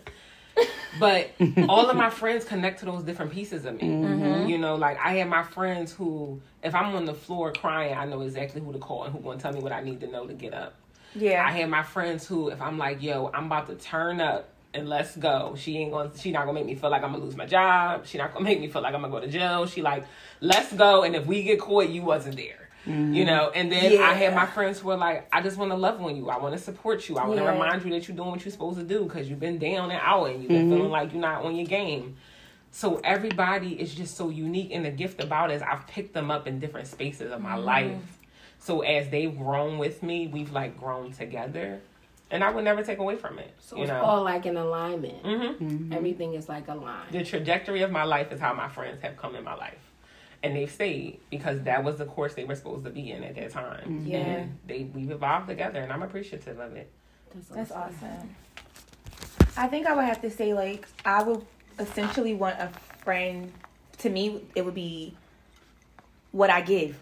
[0.99, 1.29] But
[1.69, 3.87] all of my friends connect to those different pieces of me.
[3.87, 4.49] Mm-hmm.
[4.49, 8.05] You know, like I have my friends who, if I'm on the floor crying, I
[8.05, 10.07] know exactly who to call and who going to tell me what I need to
[10.07, 10.73] know to get up.
[11.13, 11.45] Yeah.
[11.45, 14.87] I have my friends who, if I'm like, yo, I'm about to turn up and
[14.87, 15.55] let's go.
[15.57, 16.11] She ain't going.
[16.11, 18.05] to She not gonna make me feel like I'm gonna lose my job.
[18.05, 19.65] She not gonna make me feel like I'm gonna go to jail.
[19.65, 20.05] She like,
[20.39, 21.03] let's go.
[21.03, 22.69] And if we get caught, you wasn't there.
[22.85, 23.25] You mm-hmm.
[23.25, 23.51] know.
[23.53, 24.39] And then I have Yeah.
[24.39, 26.29] my friends who are like, I just want to love on you.
[26.29, 27.17] I want to support you.
[27.17, 27.51] I want to Yeah.
[27.51, 29.99] remind you that you're doing what you're supposed to do because you've been down and
[30.01, 30.91] out and you've been feeling mm-hmm.
[30.91, 32.15] like you're not on your game.
[32.71, 36.29] So everybody is just so unique, and the gift about it is I've picked them
[36.29, 37.65] up in different spaces of my mm-hmm.
[37.65, 38.19] life.
[38.59, 41.81] So as they've grown with me, we've like grown together,
[42.29, 43.53] and I would never take away from it.
[43.59, 45.25] So you it's know, all like an alignment.
[45.25, 47.07] hmm Everything is like a line.
[47.11, 49.79] the trajectory of my life is how my friends have come in my life,
[50.43, 53.35] and they've stayed because that was the course they were supposed to be in at
[53.35, 53.81] that time.
[53.83, 54.07] Mm-hmm.
[54.07, 54.17] Yeah.
[54.17, 56.91] and they we've evolved together, and I'm appreciative of it.
[57.51, 58.35] That's awesome.
[59.55, 61.45] I think I would have to say like I would
[61.79, 62.69] essentially want a
[63.03, 63.51] friend.
[63.99, 65.15] To me, it would be
[66.31, 66.99] what I give.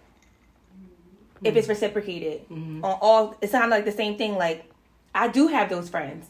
[1.44, 1.72] If it's mm-hmm.
[1.72, 4.36] reciprocated on all, it sounds like the same thing.
[4.36, 4.72] Like
[5.15, 6.28] I do have those friends.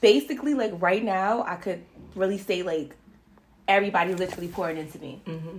[0.00, 2.94] Basically, like right now, I could really say like
[3.66, 5.20] everybody literally pouring into me.
[5.26, 5.58] Mm-hmm.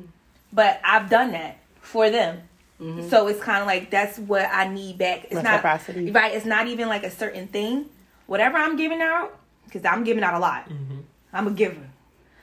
[0.52, 2.42] But I've done that for them.
[2.82, 3.10] Mm-hmm.
[3.10, 5.26] So it's kind of like that's what I need back.
[5.26, 6.12] It's not Reciprocity.
[6.12, 6.34] right.
[6.34, 7.86] It's not even like a certain thing.
[8.26, 10.70] Whatever I'm giving out, because I'm giving out a lot.
[10.70, 11.00] Mm-hmm.
[11.34, 11.90] I'm a giver,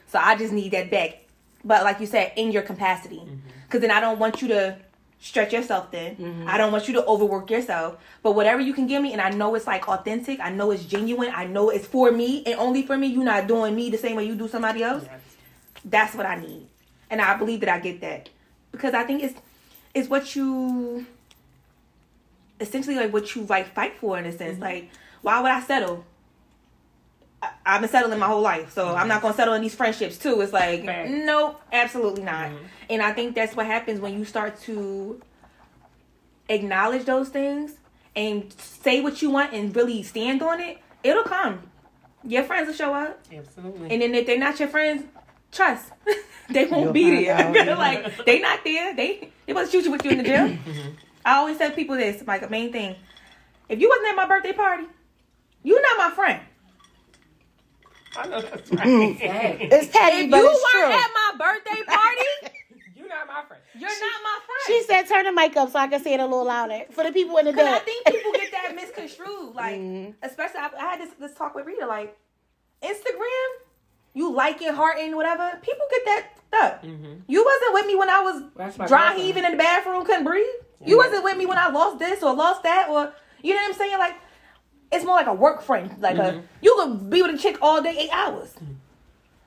[0.06, 1.22] so I just need that back.
[1.64, 3.22] But like you said, in your capacity,
[3.66, 4.76] because then I don't want you to
[5.20, 6.16] stretch yourself thin.
[6.16, 6.48] Mm-hmm.
[6.48, 7.96] I don't want you to overwork yourself.
[8.22, 10.40] But whatever you can give me, and I know it's like authentic.
[10.40, 11.32] I know it's genuine.
[11.34, 13.08] I know it's for me and only for me.
[13.08, 15.04] You're not doing me the same way you do somebody else.
[15.84, 16.66] That's what I need,
[17.10, 18.28] and I believe that I get that
[18.72, 19.34] because I think it's
[19.94, 21.06] it's what you
[22.60, 24.54] essentially like what you like fight for in a sense.
[24.54, 24.62] Mm-hmm.
[24.62, 24.90] Like,
[25.22, 26.04] why would I settle?
[27.66, 30.40] I've been settling my whole life, so I'm not gonna settle in these friendships too.
[30.40, 32.50] It's like, nope, absolutely not.
[32.50, 32.64] Mm-hmm.
[32.90, 35.20] And I think that's what happens when you start to
[36.48, 37.72] acknowledge those things
[38.14, 40.78] and say what you want and really stand on it.
[41.02, 41.60] It'll come.
[42.22, 43.20] Your friends will show up.
[43.32, 43.90] Absolutely.
[43.90, 45.04] And then if they're not your friends,
[45.50, 45.90] trust
[46.50, 47.34] they won't You'll be there.
[47.34, 47.74] out, yeah.
[47.78, 48.94] like they not there.
[48.94, 50.58] They they wasn't you with you in the gym.
[50.66, 50.90] Mm-hmm.
[51.24, 52.94] I always tell people this, like a main thing.
[53.68, 54.84] If you wasn't at my birthday party,
[55.64, 56.40] you not my friend.
[58.18, 58.86] I know that's right.
[59.60, 61.02] It's petty, If but you it's weren't true.
[61.04, 62.56] at my birthday party,
[62.96, 63.62] You're not my friend.
[63.78, 64.60] you're not my friend.
[64.66, 67.04] She said, "Turn the mic up so I can say it a little louder for
[67.04, 69.54] the people in the Because I think people get that misconstrued.
[69.54, 70.14] Like, Mhm.
[70.22, 71.86] especially I, I had this this talk with Rita.
[71.86, 72.16] Like,
[72.82, 73.48] Instagram,
[74.14, 75.58] you like liking, hearting, whatever.
[75.62, 76.26] People get that
[76.64, 76.82] up.
[76.82, 77.20] Mm-hmm.
[77.28, 79.20] You wasn't with me when I was dry girlfriend.
[79.20, 80.46] heaving in the bathroom, couldn't breathe.
[80.84, 83.70] You wasn't with me when I lost this or lost that or you know what
[83.70, 83.98] I'm saying?
[83.98, 84.14] Like
[84.92, 85.90] it's more like a work friend.
[86.00, 86.38] Like Mm-hmm.
[86.38, 88.54] a you could be with a chick all day, eight hours.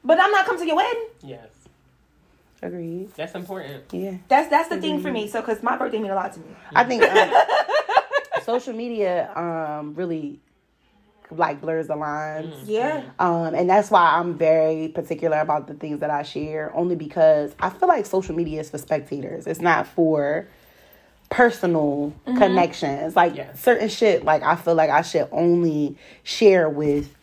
[0.03, 1.07] But I'm not coming to your wedding.
[1.21, 1.49] Yes,
[2.61, 3.13] Agreed.
[3.15, 3.83] that's important.
[3.91, 4.17] Yeah.
[4.27, 5.27] That's that's the thing for me.
[5.27, 6.45] So because my birthday mean a lot to me.
[6.75, 7.45] I think uh,
[8.43, 10.39] social media um, really
[11.31, 12.67] like blurs the lines.
[12.67, 13.03] Yeah.
[13.19, 17.53] Um, and that's why I'm very particular about the things that I share, only because
[17.59, 19.45] I feel like social media is for spectators.
[19.47, 20.47] It's not for
[21.29, 22.37] personal mm-hmm.
[22.37, 23.15] connections.
[23.15, 23.59] Like Yes.
[23.61, 27.13] certain shit, like I feel like I should only share with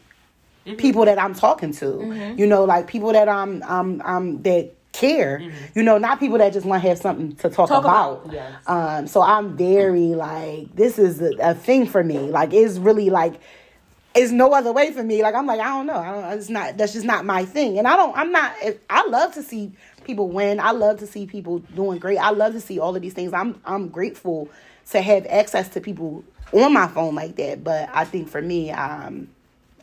[0.66, 0.76] mm-hmm.
[0.76, 1.84] people that I'm talking to.
[1.86, 2.38] Mm-hmm.
[2.38, 5.42] You know, like people that I'm I'm I'm that care.
[5.74, 8.24] You know, not people that just want to have something to talk, Talk about.
[8.24, 8.32] about.
[8.32, 8.62] Yes.
[8.66, 12.18] Um, so I'm very like this is a, a thing for me.
[12.18, 13.40] Like it's really like
[14.14, 15.22] it's no other way for me.
[15.22, 15.98] Like I'm like I don't know.
[15.98, 16.38] I don't.
[16.38, 16.78] It's not.
[16.78, 17.78] That's just not my thing.
[17.78, 18.16] And I don't.
[18.16, 18.54] I'm not.
[18.88, 19.72] I love to see
[20.06, 20.58] people win.
[20.60, 22.18] I love to see people doing great.
[22.18, 23.32] I love to see all of these things.
[23.34, 23.60] I'm.
[23.64, 24.48] I'm grateful
[24.90, 27.62] to have access to people on my phone like that.
[27.64, 29.28] But I think for me, um,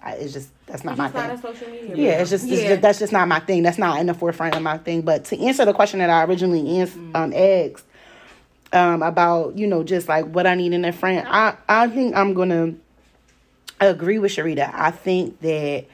[0.02, 1.30] I, it's just that's not It's my not thing.
[1.32, 1.96] a social media.
[1.96, 3.64] Yeah, it's just, it's just that's just not my thing.
[3.64, 5.02] That's not in the forefront of my thing.
[5.02, 7.86] But to answer the question that I originally ans- um, asked
[8.72, 12.16] um, about, you know, just like what I need in a friend, I I think
[12.16, 12.74] I'm gonna
[13.80, 14.72] agree with Sharita.
[14.74, 15.86] I think that.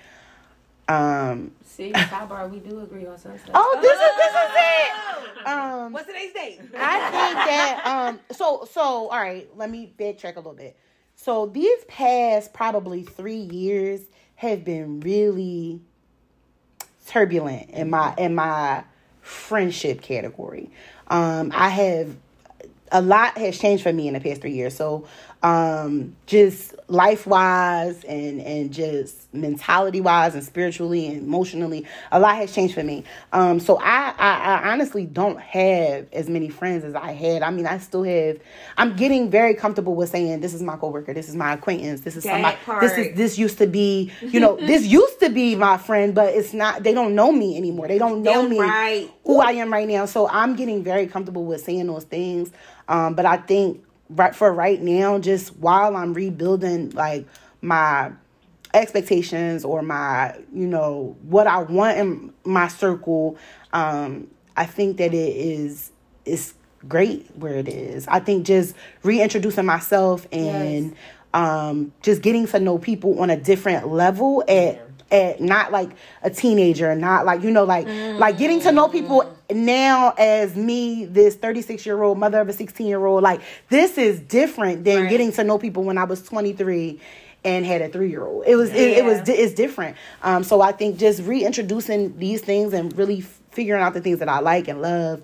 [0.87, 3.51] Um, See, sidebar, we do agree on some stuff.
[3.53, 5.47] oh, this is this is it.
[5.47, 6.59] Um, What's today's date?
[6.77, 10.77] I think that um so so all right, let me backtrack a little bit.
[11.15, 14.01] So these past probably three years
[14.35, 15.79] have been really
[17.07, 18.83] turbulent in my in my
[19.21, 20.71] friendship category.
[21.07, 22.13] Um I have
[22.91, 24.75] a lot has changed for me in the past three years.
[24.75, 25.07] So
[25.41, 32.35] um just life wise and and just mentality wise and spiritually and emotionally a lot
[32.35, 34.31] has changed for me um so I, I
[34.65, 38.37] i honestly don't have as many friends as i had i mean i still have
[38.77, 42.17] i'm getting very comfortable with saying this is my coworker this is my acquaintance this
[42.17, 42.81] is That somebody part.
[42.81, 46.33] this is this used to be you know this used to be my friend but
[46.33, 49.09] it's not they don't know me anymore they don't know Damn me right.
[49.23, 50.05] who I am right now.
[50.05, 52.49] So I'm getting very comfortable with saying those things.
[52.87, 57.27] Um, but I think right for right now, just while I'm rebuilding like
[57.61, 58.11] my
[58.73, 63.37] expectations or my, you know, what I want in my circle,
[63.73, 65.91] um, I think that it is
[66.25, 66.53] is
[66.87, 68.07] great where it is.
[68.07, 70.95] I think just reintroducing myself and
[71.33, 75.89] um just getting to know people on a different level at at not like
[76.23, 77.87] a teenager, not like you know, like
[78.19, 82.53] like getting to know people now as me, this 36 year old mother of a
[82.53, 83.23] 16 year old.
[83.23, 85.09] Like this is different than Right.
[85.09, 86.99] getting to know people when I was 23
[87.43, 88.43] and had a three year old.
[88.45, 89.35] It was it, it was Yeah.
[89.35, 89.97] it's different.
[90.21, 94.29] Um, so I think just reintroducing these things and really figuring out the things that
[94.29, 95.21] I like and love.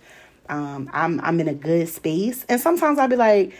[0.49, 3.53] Um, I'm I'm in a good space, and sometimes I'll be like,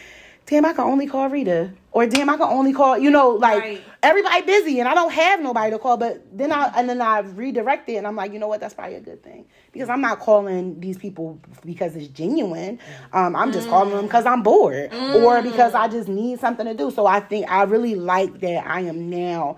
[0.45, 3.61] "Damn, I can only call Rita," or "Damn, I can only call," you know, like
[3.61, 3.81] Right.
[4.03, 5.95] everybody busy, and I don't have nobody to call.
[5.95, 8.59] But then I and then I redirect it, and I'm like, you know what?
[8.59, 12.79] That's probably a good thing because I'm not calling these people because it's genuine.
[13.13, 16.73] Um, I'm just calling them because I'm bored or because I just need something to
[16.73, 16.91] do.
[16.91, 19.57] So I think I really like that I am now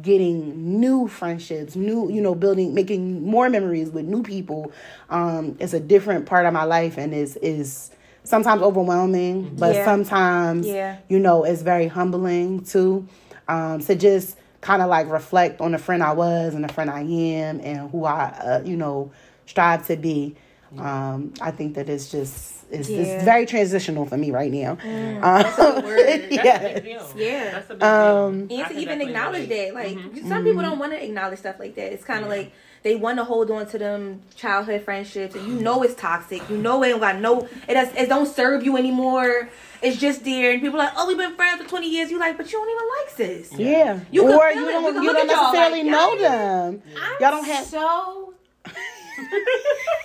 [0.00, 4.72] getting new friendships, new, you know, building, making more memories with new people.
[5.10, 7.90] Um, it's a different part of my life and is is
[8.24, 9.84] sometimes overwhelming, but Yeah.
[9.84, 10.96] sometimes, Yeah.
[11.08, 13.06] you know, it's very humbling too.
[13.48, 16.88] Um, to just kind of like reflect on the friend I was and the friend
[16.90, 19.10] I am and who I, uh, you know,
[19.46, 20.36] strive to be.
[20.78, 23.00] Um, I think that it's just it's, Yeah.
[23.00, 24.78] it's very transitional for me right now.
[24.82, 26.06] Um, That's a good word.
[26.30, 27.12] That's a yes.
[27.14, 27.50] Yeah.
[27.52, 29.72] That's a big Um, and to even acknowledge relate.
[29.72, 30.28] that like Mm-hmm.
[30.28, 33.18] some people don't want to acknowledge stuff like that it's kind of like they want
[33.18, 36.88] to hold on to them childhood friendships and you know it's toxic you know it
[36.88, 39.48] don't got no it, does, it don't serve you anymore
[39.82, 42.18] it's just there and people are like oh we've been friends for 20 years you
[42.18, 43.10] like but you don't even like
[43.50, 44.00] sis Yeah.
[44.10, 46.82] You or you don't You you don't necessarily like, know y'all them.
[47.00, 48.34] I'm Y'all don't have so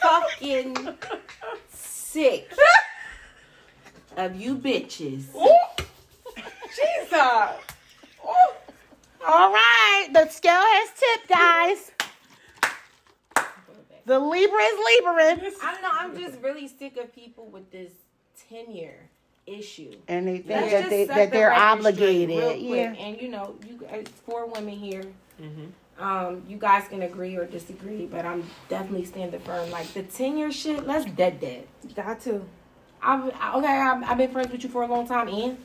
[0.02, 0.76] fucking
[1.70, 2.52] sick
[4.16, 5.26] of you bitches.
[6.70, 7.14] Jesus.
[7.14, 7.54] Uh,
[9.28, 11.92] All right, the scale has tipped, guys.
[14.08, 15.14] The Libra is Libra.
[15.62, 15.90] I don't know.
[15.92, 17.92] I'm just really sick of people with this
[18.50, 19.10] tenure
[19.46, 19.96] issue.
[20.08, 22.62] And they think Let's that they, that the they're obligated.
[22.62, 22.94] Yeah.
[22.94, 25.04] And you know, you guys, four women here.
[25.42, 26.02] Mm-hmm.
[26.02, 29.70] Um, you guys can agree or disagree, but I'm definitely standing firm.
[29.72, 31.68] Like the tenure shit, let's dead dead.
[31.94, 32.46] got to
[33.02, 35.58] I've, I- okay, I've, I've been friends with you for a long time, and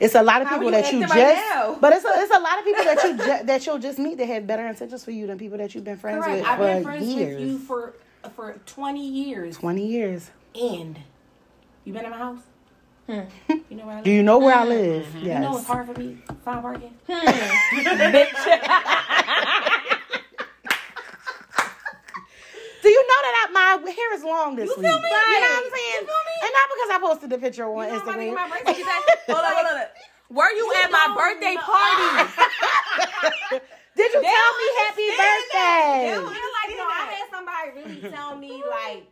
[0.00, 2.40] it's a lot of How people that you just, right but it's a, it's a
[2.40, 5.10] lot of people that you ju- that you'll just meet that have better intentions for
[5.12, 6.40] you than people that you've been friends Correct.
[6.40, 7.94] with I've for been friends years, with you for
[8.34, 10.30] for twenty years, twenty years.
[10.54, 10.98] and
[11.84, 12.38] you been in my house.
[13.06, 13.20] Hmm.
[13.70, 14.04] You know where I live.
[14.04, 15.06] Do you know where I live?
[15.16, 15.24] Yes.
[15.24, 16.94] You know it's hard for me to find parking.
[22.82, 24.76] Do you know that I, my hair is long this week?
[24.76, 24.90] You week?
[24.92, 25.08] feel me?
[25.08, 26.06] You know what I'm saying?
[26.54, 26.62] You feel me?
[26.62, 28.24] And not because I posted the picture on You know I'm about to Instagram.
[28.24, 28.86] get my braces.
[29.28, 29.86] Hold on, hold on.
[30.30, 31.62] Were you, You at my birthday know.
[31.62, 32.08] party?
[33.96, 36.00] Did you They tell don't me happy understand that.
[36.02, 36.14] They birthday?
[36.14, 39.04] don't Feel like no, I had somebody really tell me like,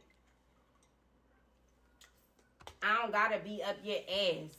[2.82, 4.50] I don't gotta be up your ass.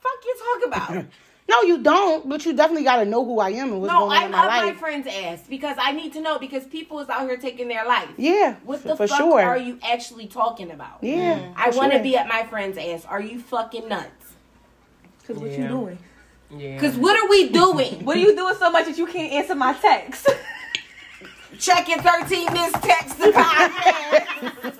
[0.00, 1.04] Fuck you talk about?
[1.48, 2.28] No, you don't.
[2.28, 4.28] But you definitely got to know who I am and what's no, going on I'm
[4.28, 7.22] in up my my friend's ass because I need to know because people is out
[7.22, 8.08] here taking their life.
[8.16, 9.40] yeah, What the for fuck sure.
[9.40, 10.98] are you actually talking about?
[11.02, 11.52] Yeah, mm-hmm.
[11.56, 12.02] I want to sure.
[12.04, 13.04] be at my friend's ass.
[13.04, 14.32] Are you fucking nuts?
[15.20, 15.62] Because what Yeah.
[15.62, 15.98] you doing?
[16.56, 16.74] Yeah.
[16.74, 18.04] Because what are we doing?
[18.04, 20.28] What are you doing so much that you can't answer my text?
[21.60, 24.74] Checking 13 missed texts to podcast.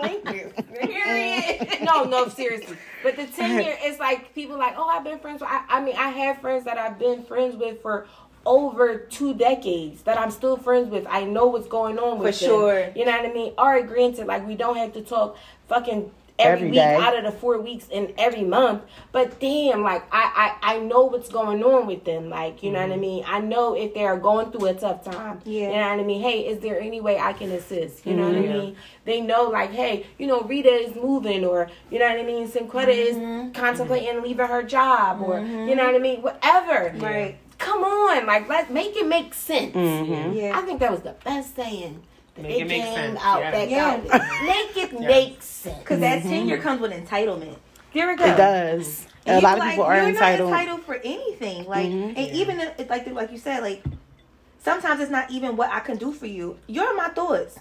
[0.00, 0.52] Thank you.
[0.80, 1.78] Period.
[1.82, 2.76] no, no, seriously.
[3.02, 5.80] But the 10 year, it's like people like, oh, I've been friends with, I, I
[5.84, 8.06] mean, I have friends that I've been friends with for
[8.46, 11.06] over two decades that I'm still friends with.
[11.08, 12.50] I know what's going on with For them.
[12.50, 12.92] sure.
[12.96, 13.52] You know what I mean?
[13.58, 15.36] All right, granted, like we don't have to talk
[15.68, 16.10] fucking
[16.42, 16.96] every, Every week day.
[16.96, 18.82] out of the four weeks and every month.
[19.12, 22.28] But damn, like I, I I know what's going on with them.
[22.30, 23.24] Like, you know what I mean?
[23.26, 25.40] I know if they're going through a tough time.
[25.44, 25.60] Yeah.
[25.60, 26.22] You know what I mean?
[26.22, 28.04] Hey, is there any way I can assist?
[28.06, 28.52] You know what I Mhm.
[28.52, 28.76] mean?
[29.04, 32.48] They know like, hey, you know, Rita is moving or you know what I mean,
[32.48, 33.48] Sinquetta Mm-hmm.
[33.50, 36.22] is contemplating leaving her job or you know what I mean?
[36.22, 36.94] Whatever.
[36.98, 37.36] Right.
[37.58, 39.74] Come on, like let's make it make sense.
[39.74, 40.34] Mhm.
[40.34, 40.58] Yeah.
[40.58, 42.02] I think that was the best saying.
[42.34, 43.50] That Make they it make came sense, out yeah.
[43.50, 43.86] back Yeah.
[43.90, 44.02] out.
[44.46, 45.78] Make it make sense.
[45.80, 46.30] Because that mm-hmm.
[46.30, 47.56] tenure comes with entitlement.
[47.90, 48.24] Here we go.
[48.24, 48.86] It does.
[48.86, 49.08] Mm-hmm.
[49.26, 50.50] And A you lot of like, people are you're entitled.
[50.50, 51.66] not entitled for anything.
[51.66, 52.08] Like, Mhm.
[52.08, 52.34] and mm-hmm.
[52.36, 53.84] even if, like like you said, like
[54.58, 56.58] sometimes it's not even what I can do for you.
[56.66, 57.58] You're in my thoughts,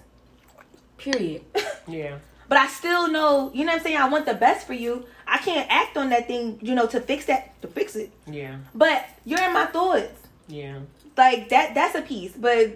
[0.98, 1.44] Period.
[1.88, 2.18] Yeah.
[2.48, 3.52] but I still know.
[3.54, 3.98] You know what I'm saying?
[3.98, 5.06] I want the best for you.
[5.28, 8.12] I can't act on that thing, you know, to fix that to fix it.
[8.26, 8.58] Yeah.
[8.74, 10.14] But you're in my thoughts.
[10.48, 10.80] Yeah.
[11.18, 11.74] Like that.
[11.76, 12.32] That's a piece.
[12.34, 12.72] But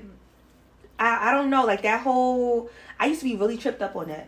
[0.99, 1.65] I I don't know.
[1.65, 2.69] Like that whole.
[2.99, 4.27] I used to be really tripped up on that.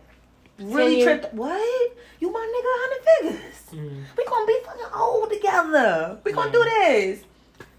[0.58, 1.34] Really Ten years- tripped.
[1.34, 1.92] What?
[2.20, 3.54] You my nigga, hundred figures.
[3.72, 4.02] Mm.
[4.16, 6.18] We gonna be fucking old together.
[6.24, 7.20] We gonna do this.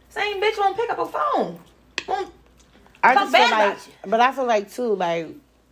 [0.10, 1.60] Same bitch won't pick up a phone.
[2.08, 2.32] Won't
[3.04, 5.28] I just feel like, but I feel like too, like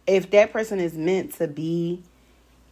[0.05, 2.03] if that person is meant to be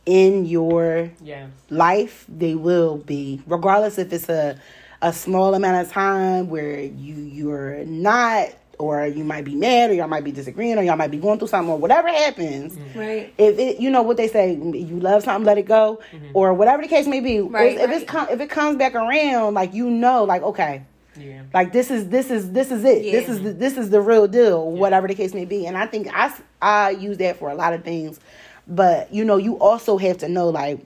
[0.06, 1.50] in your Yes.
[1.70, 4.60] life, they will be, regardless if it's a
[5.02, 9.94] a small amount of time where you you're not, or you might be mad, or
[9.94, 12.78] y'all might be disagreeing, or y'all might be going through something, or whatever happens.
[12.96, 13.34] right.
[13.38, 16.02] If it, you know what they say, you love something, let it go,
[16.34, 17.40] or whatever the case may be.
[17.40, 18.02] Right, if, if right.
[18.02, 20.84] it's com- if it comes back around, like you know, like okay,
[21.18, 21.44] Yeah.
[21.54, 23.04] like this is this is this is it.
[23.04, 23.12] Yeah.
[23.14, 25.66] This is the, this is the real deal, whatever the case may be.
[25.66, 28.20] And I think I I use that for a lot of things,
[28.68, 30.80] but you know, you also have to know like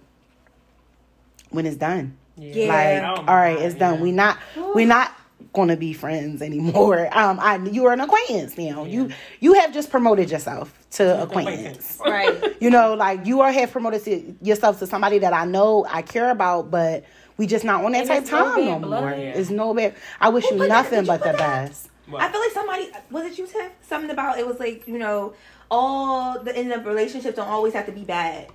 [1.49, 2.15] when it's done.
[2.37, 3.01] Yeah.
[3.03, 3.95] Like, all right, it's done.
[3.95, 4.01] yeah.
[4.01, 4.37] We not
[4.75, 5.13] we not
[5.53, 7.09] gonna be friends anymore.
[7.15, 8.85] Um, I you are an acquaintance now.
[8.85, 9.09] You
[9.39, 11.99] you have just promoted yourself to acquaintance.
[12.03, 12.55] Right.
[12.61, 16.01] You know, like you are have promoted to yourself to somebody that I know I
[16.01, 17.05] care about, but
[17.37, 19.01] we just not on that And type it's no time no bad blood.
[19.01, 19.11] more.
[19.11, 19.17] Yeah.
[19.39, 19.95] It's no bad.
[20.19, 21.37] I wish Who you nothing Did you but the that?
[21.37, 21.89] best.
[22.09, 22.21] What?
[22.21, 23.71] I feel like somebody was it you Tiff?
[23.87, 25.33] Something about it was like, you know,
[25.71, 28.49] all the end of relationships don't always have to be bad.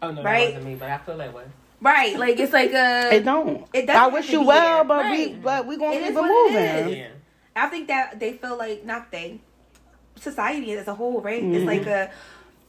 [0.00, 0.46] oh no, right?
[0.54, 1.44] that wasn't me, but I feel that way.
[1.82, 2.16] Right.
[2.18, 3.66] Like it's like uh It don't.
[3.74, 4.84] It doesn't I wish you well, there.
[4.84, 6.52] but we but we gonna It keep it what it
[6.84, 6.98] moving.
[6.98, 7.08] Yeah.
[7.56, 9.40] I think that they feel like not they,
[10.16, 11.42] society as a whole, right?
[11.42, 11.54] Mm-hmm.
[11.54, 12.10] It's like a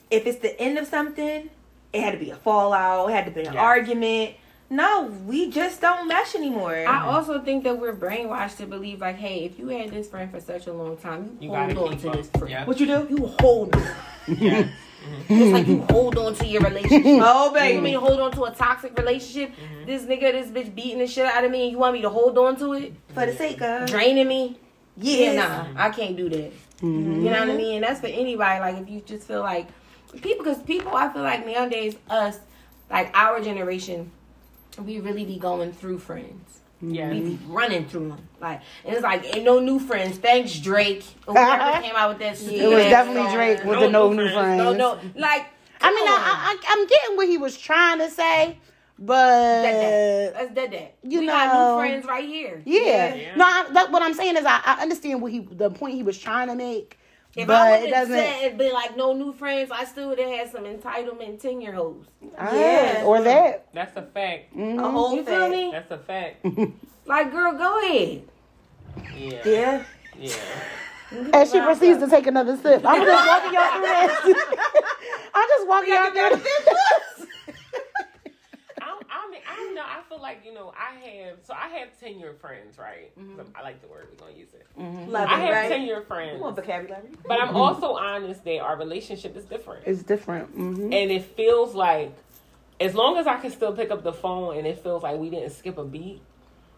[0.10, 1.50] if it's the end of something,
[1.94, 3.62] it had to be a fallout, it had to be an Yeah.
[3.62, 4.36] argument.
[4.70, 6.74] No, we just don't mesh anymore.
[6.88, 10.32] I also think that we're brainwashed to believe like, hey, if you had this friend
[10.32, 12.16] for such a long time, you, You hold gotta on keep to up.
[12.18, 12.50] this friend.
[12.50, 12.66] Yeah.
[12.66, 13.06] what you do?
[13.10, 13.84] You hold on.
[14.28, 14.68] Yeah.
[15.28, 17.04] Just like you hold on to your relationship.
[17.22, 17.74] Oh You baby.
[17.74, 19.52] want me to hold on to a toxic relationship?
[19.56, 19.86] Mm-hmm.
[19.86, 22.10] This nigga, this bitch beating the shit out of me, and you want me to
[22.10, 22.94] hold on to it?
[23.14, 24.58] For the sake of Draining me?
[24.98, 26.52] Yeah, nah, I can't do that.
[26.82, 27.24] Mhm.
[27.24, 27.76] You know what I mean?
[27.76, 28.60] And that's for anybody.
[28.60, 29.68] Like, if you just feel like
[30.22, 32.40] people, because people, I feel like nowadays, us,
[32.92, 34.12] like our generation,
[34.78, 36.60] we really be going through friends.
[36.86, 37.10] Yeah.
[37.12, 38.28] We be running through them.
[38.42, 40.18] Like, and it's like, ain't no new friends.
[40.18, 41.04] Thanks, Drake.
[41.28, 43.34] Or whoever came out with that It was definitely song.
[43.36, 44.36] Drake with No the no new new friends.
[44.36, 44.58] friends.
[44.58, 45.00] No, no.
[45.16, 45.46] Like,
[45.82, 46.08] I mean.
[46.08, 48.58] I, I, I'm getting what he was trying to say,
[49.00, 50.40] but Dead that.
[50.40, 50.96] That's dead that.
[51.12, 52.62] you we got know- new friends right here.
[52.66, 53.36] yeah, Yeah.
[53.36, 53.46] no.
[53.46, 56.18] I, that, what I'm saying is, I, I understand what he, the point he was
[56.18, 57.00] trying to make,
[57.36, 60.10] If But I it would doesn't- have said be like no new friends, I still
[60.10, 62.08] would have had some entitlement ten year olds.
[62.38, 63.04] Ah, Yeah.
[63.06, 63.66] or that.
[63.74, 64.56] That's a fact.
[64.56, 64.80] Mhm.
[64.84, 65.72] A whole You feel me?
[65.72, 66.46] That's a fact.
[67.06, 68.22] Like, girl, go ahead.
[69.18, 69.42] Yeah.
[69.44, 69.84] Yeah.
[70.18, 70.34] Yeah.
[71.34, 72.82] And she proceeds to take another sip.
[72.86, 74.84] I'm just walking y'all through that.
[75.36, 77.28] I'm just walking y'all through this.
[79.54, 79.82] I, I don't know.
[79.84, 83.12] I feel like you know, I have so I have ten year friends, right?
[83.56, 84.08] I like the word.
[84.12, 84.66] We're gonna use it.
[85.10, 85.70] Love I it, have right?
[85.70, 87.04] ten year friends, Come on, vocabulary.
[87.28, 90.50] but I'm also honest that our relationship is different, It's different.
[90.50, 92.14] hmm and it feels like
[92.80, 95.30] as long as I can still pick up the phone and it feels like we
[95.30, 96.22] didn't skip a beat.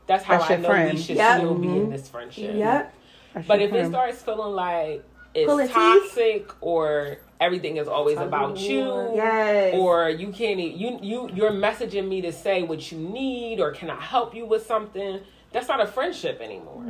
[0.07, 0.91] That's how That's I know friend.
[0.97, 1.37] we should Yep.
[1.39, 1.91] still be in Mhm.
[1.91, 2.55] this friendship.
[2.55, 2.93] Yep.
[3.47, 5.03] But if it starts feeling like
[5.35, 9.73] Pulling it's toxic or everything is always about you, Yes.
[9.75, 13.89] or you can't you you you're messaging me to say what you need or can
[13.89, 15.19] I help you with something?
[15.51, 16.83] That's not a friendship anymore.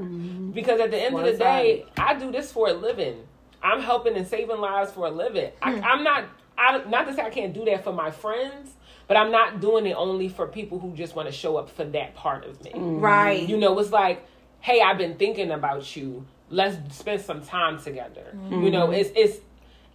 [0.53, 3.27] Because at the end of the day, I do this for a living.
[3.61, 5.51] I'm helping and saving lives for a living.
[5.61, 6.25] I, I'm not.
[6.57, 8.71] I not to say I can't do that for my friends,
[9.07, 11.83] but I'm not doing it only for people who just want to show up for
[11.85, 12.71] that part of me.
[12.75, 13.47] right.
[13.47, 14.25] You know, it's like,
[14.61, 16.25] hey, I've been thinking about you.
[16.49, 18.33] Let's spend some time together.
[18.35, 18.63] Mm-hmm.
[18.63, 19.37] You know, it's it's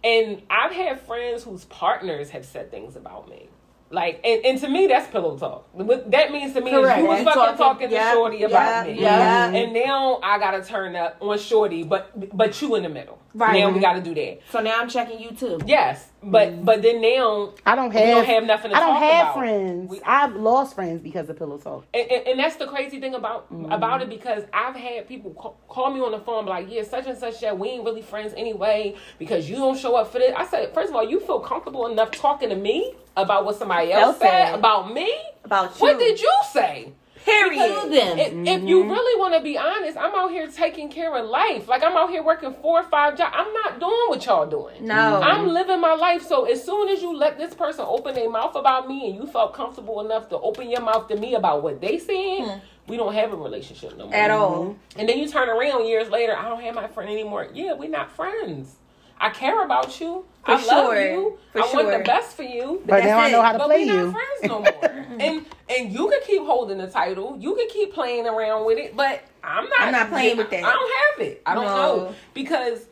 [0.03, 3.47] and I've had friends whose partners have said things about me.
[3.89, 5.67] Like and, and to me that's pillow talk.
[5.73, 6.99] What that means to me Correct.
[6.99, 7.23] is you was Yeah.
[7.25, 9.01] fucking Talking- talking, yeah, to Shorty about yeah, me.
[9.01, 9.51] yeah.
[9.51, 13.19] And now I gotta turn up on Shorty, but but you in the middle.
[13.33, 13.59] Right.
[13.59, 14.39] Now we gotta do that.
[14.51, 15.59] So now I'm checking you too.
[15.65, 16.09] Yes.
[16.23, 16.65] But mm.
[16.65, 18.07] but then now I don't we have.
[18.09, 19.35] don't have nothing to I don't talk have about.
[19.37, 19.89] friends.
[19.89, 21.85] We- I've lost friends because of pillow talk.
[21.93, 23.71] and, and, and that's the crazy thing about mm-hmm.
[23.71, 27.07] about it because I've had people call, call me on the phone like, yeah, such
[27.07, 30.33] and such that we ain't really friends anyway because you don't show up for this.
[30.35, 33.91] I said, first of all, you feel comfortable enough talking to me about what somebody
[33.91, 34.59] else Else said said.
[34.59, 35.11] about me.
[35.43, 35.81] About you.
[35.81, 36.93] What did you say?
[37.25, 37.91] Period.
[37.91, 38.17] Them.
[38.17, 38.91] If, if you mm-hmm.
[38.91, 41.67] really want to be honest, I'm out here taking care of life.
[41.67, 43.35] Like I'm out here working four or five jobs.
[43.35, 44.85] I'm not doing what y'all doing.
[44.85, 45.21] No.
[45.21, 46.23] I'm living my life.
[46.23, 49.27] So as soon as you let this person open their mouth about me and you
[49.27, 52.59] felt comfortable enough to open your mouth to me about what they said, hmm.
[52.87, 54.15] we don't have a relationship no more.
[54.15, 54.75] At all.
[54.95, 57.47] And then you turn around years later, I don't have my friend anymore.
[57.53, 58.75] Yeah, we're not friends.
[59.21, 60.25] I care about you.
[60.43, 61.37] For I love you.
[61.53, 62.81] For I want the best for you.
[62.85, 63.31] But, that's now I it.
[63.31, 64.05] know how to But play we're you.
[64.07, 64.89] not friends no more.
[65.19, 67.37] and and you can keep holding the title.
[67.39, 68.95] You can keep playing around with it.
[68.97, 69.79] But I'm not.
[69.81, 70.63] I'm not playing with that.
[70.63, 71.43] I don't have it.
[71.45, 71.75] I don't No.
[71.75, 72.87] know because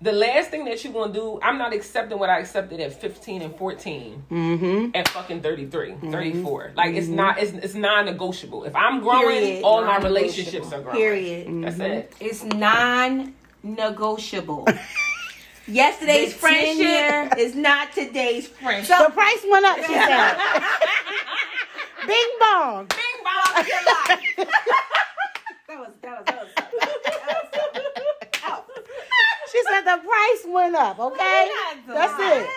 [0.00, 3.42] the last thing that you're gonna do, I'm not accepting what I accepted at 15
[3.42, 4.90] and 14 Mm-hmm.
[4.96, 6.10] at fucking 33, mm-hmm.
[6.10, 6.72] 34.
[6.76, 7.14] Like it's mm-hmm.
[7.16, 7.38] not.
[7.38, 8.64] It's it's non-negotiable.
[8.64, 9.62] If I'm growing, Period.
[9.62, 10.16] all my Non-negotiable.
[10.16, 10.96] relationships are growing.
[10.98, 11.46] Period.
[11.64, 11.92] That's mm-hmm.
[11.92, 12.12] it.
[12.20, 14.66] It's non-negotiable.
[15.68, 18.96] Yesterday's The friendship tenure- is not today's friendship.
[18.98, 20.36] The price went up, she said.
[22.06, 22.86] Bing bong.
[22.86, 24.22] Bing bong to your life.
[25.68, 26.48] That was that was that was.
[26.54, 26.72] That
[28.66, 28.82] was.
[29.52, 31.50] She said the price went up, okay?
[31.86, 32.48] That's it.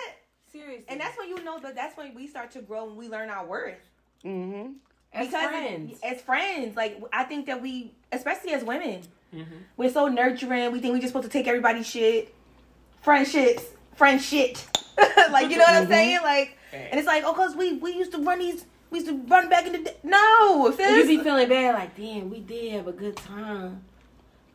[0.52, 0.84] Seriously.
[0.88, 3.28] And that's when you know that that's when we start to grow and we learn
[3.30, 3.78] our worth.
[4.24, 4.72] Mm-hmm.
[5.12, 5.98] as friends.
[6.04, 9.02] as friends, like I think that we, especially as women,
[9.34, 9.46] Mhm.
[9.76, 10.70] we're so nurturing.
[10.72, 12.32] We think we're just supposed to take everybody's shit,
[13.02, 14.66] friendships, friend shit.
[15.30, 15.92] like you know what I'm mm-hmm.
[15.92, 16.18] saying?
[16.22, 19.16] Like, and it's like, oh, cause we we used to run these, we used to
[19.26, 19.96] run back in the day.
[20.02, 21.08] No, And sis.
[21.08, 23.82] you be feeling bad, like, damn, we did have a good time.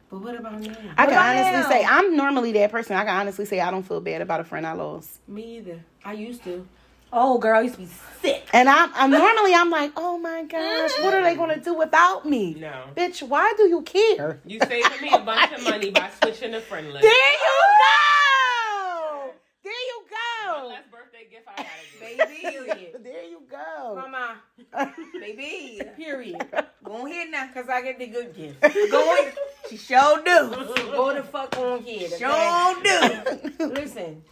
[0.10, 0.74] But what about now?
[0.98, 1.70] I can honestly now?
[1.70, 2.96] say I'm normally that person.
[2.96, 5.20] I can honestly say I don't feel bad about a friend I lost.
[5.28, 5.84] Me either.
[6.06, 6.66] I used to.
[7.12, 7.90] oh, girl, I used to be
[8.22, 8.48] sick.
[8.54, 12.26] And I'm, I'm normally I'm like, oh my gosh, what are they gonna do without
[12.26, 12.54] me?
[12.54, 12.86] No.
[12.96, 14.40] Bitch, why do you care?
[14.46, 17.02] You saving me a bunch of money by switching to friend list.
[17.02, 18.17] There you go.
[20.58, 20.68] There you go.
[20.68, 22.42] less birthday gift I gotta get.
[22.42, 23.04] Period.
[23.04, 23.96] There you go.
[23.96, 24.36] Mama.
[25.20, 26.46] Baby, Period.
[26.84, 27.48] go ahead now.
[27.48, 28.62] Because I get the good gift.
[28.92, 29.32] Go on.
[29.70, 30.50] She sure do.
[30.92, 32.10] Go the fuck on here.
[32.10, 33.66] The Sure do.
[33.74, 34.24] Listen,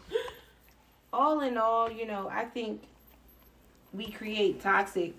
[1.12, 2.82] all in all, you know, I think
[3.94, 5.14] we create toxic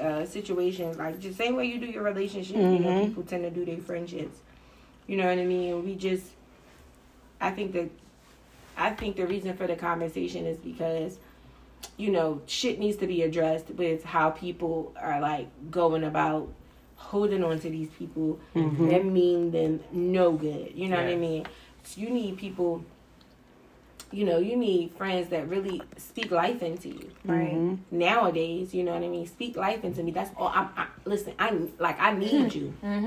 [0.00, 0.96] uh, situations.
[0.98, 3.08] Like the same way you do your relationship, you know, Mhm.
[3.08, 4.38] people tend to do their friendships.
[5.06, 5.74] You know what I mean?
[5.74, 6.24] And we just,
[7.40, 7.90] I think that,
[8.76, 11.18] I think the reason for the conversation is because,
[11.96, 16.48] you know, shit needs to be addressed with how people are like going about
[16.96, 18.90] holding on to these people Mhm.
[18.90, 20.72] that mean them no good.
[20.74, 21.46] You know what I mean?
[21.84, 22.82] So you need people.
[24.12, 27.10] You know, you need friends that really speak life into you.
[27.24, 27.52] Right.
[27.54, 27.78] Mhm.
[27.90, 29.26] Nowadays, you know what I mean.
[29.26, 30.12] Speak life into me.
[30.12, 30.48] That's all.
[30.48, 31.32] I, I listen.
[31.38, 31.50] I
[31.80, 31.98] like.
[32.00, 32.72] I need you.
[32.84, 33.06] Mm-hmm.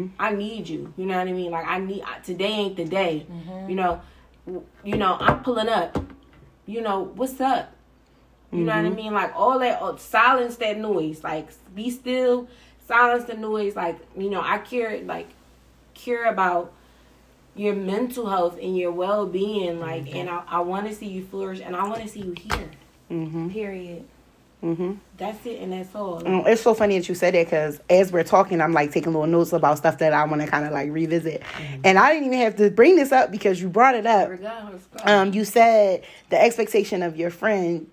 [0.00, 0.10] Mhm.
[0.18, 0.92] I need you.
[0.96, 1.50] You know what I mean?
[1.50, 2.02] Like I need.
[2.02, 3.26] I- Today ain't the day.
[3.30, 3.70] Mm-hmm.
[3.70, 4.00] You know.
[4.84, 5.16] You know.
[5.20, 6.02] I'm pulling up.
[6.66, 7.72] You know what's up.
[8.50, 9.12] You know what I mean?
[9.12, 9.78] Like all that.
[9.80, 11.22] Oh, silence that noise.
[11.22, 12.48] Like be still.
[12.86, 13.76] Silence the noise.
[13.76, 14.40] Like you know.
[14.40, 15.00] I care.
[15.02, 15.28] Like
[15.94, 16.72] care about
[17.54, 19.80] your mental health and your well being.
[19.80, 22.34] Like, and I, I want to see you flourish, and I want to see you
[22.38, 22.70] here.
[23.10, 23.50] Mm-hmm.
[23.50, 24.04] Period.
[24.62, 24.94] Mm-hmm.
[25.16, 26.20] That's it, and that's all.
[26.20, 29.12] Mm, It's so funny that you said that because as we're talking, I'm like taking
[29.12, 31.42] little notes about stuff that I want to kind of like revisit.
[31.84, 34.30] And I didn't even have to bring this up because you brought it up.
[35.04, 37.88] Um, you said the expectation of your friend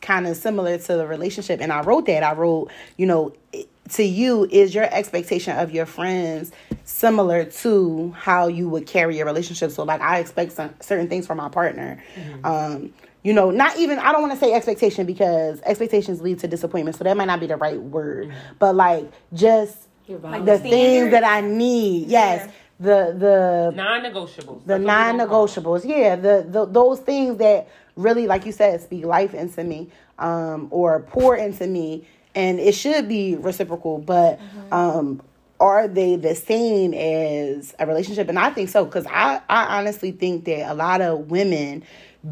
[0.00, 2.22] kind of similar to the relationship, and I wrote that.
[2.24, 6.52] I wrote, you know, it- to you is your expectation of your friends
[6.84, 9.70] similar to how you would carry a relationship.
[9.70, 12.02] So, like, I expect some certain things from my partner.
[12.44, 12.92] Um,
[13.28, 16.96] you know, not even I don't want to say expectation because expectations lead to disappointment,
[16.96, 18.32] so that might not be the right word.
[18.58, 19.04] But like,
[19.34, 19.76] just
[20.08, 22.08] Like the things that I need.
[22.08, 22.50] Yes,
[22.80, 24.64] the the Non-negotiables.
[24.64, 25.56] the That's what we gonna call it.
[25.56, 29.90] non-negotiables yeah the, the those things that really like you said speak life into me
[30.18, 32.06] um or pour into me
[32.36, 34.38] and it should be reciprocal but
[34.70, 35.20] um
[35.58, 40.12] are they the same as a relationship and i think so because i i honestly
[40.12, 41.82] think that a lot of women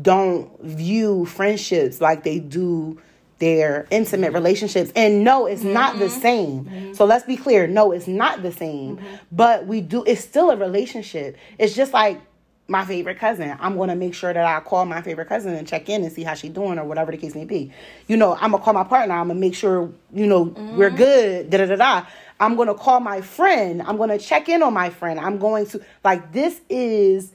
[0.03, 3.01] don't view friendships like they do
[3.39, 4.91] their intimate relationships.
[4.97, 6.20] And no it's not the mm-hmm.
[6.20, 6.64] same.
[6.64, 6.93] Mm-hmm.
[6.95, 7.66] So let's be clear.
[7.66, 8.97] No it's not the same.
[8.97, 9.14] Mm-hmm.
[9.32, 11.37] But we do it's still a relationship.
[11.59, 12.20] It's just like
[12.68, 13.57] my favorite cousin.
[13.61, 16.12] I'm going to make sure that i call my favorite cousin and check in and
[16.12, 17.72] see how she's doing or whatever the case may be.
[18.09, 19.14] You know i'm going to call my partner.
[19.14, 20.43] I'm going to make sure you know
[20.76, 22.07] we're good da da da da.
[22.41, 23.82] I'm going to call my friend.
[23.82, 25.20] I'm going to check in on my friend.
[25.20, 27.32] I'm going to like this is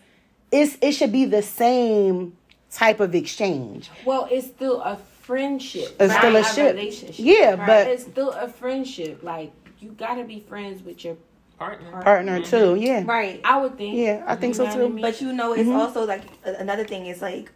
[0.51, 2.35] it's it should be the same
[2.71, 5.95] type of exchange Well, it's still a friendship.
[5.99, 6.75] It's not still a ship.
[6.75, 7.15] relationship.
[7.25, 9.21] Yeah, but- it's still a friendship.
[9.23, 11.17] Like you gotta be friends with your
[11.57, 12.01] Partner.
[12.01, 12.49] partner mm-hmm.
[12.49, 13.39] too yeah Right.
[13.43, 13.95] I would think.
[13.95, 14.85] Yeah, I think You so too.
[14.85, 15.01] I mean?
[15.01, 15.75] But you know, it's mm-hmm.
[15.79, 17.51] also like another thing is like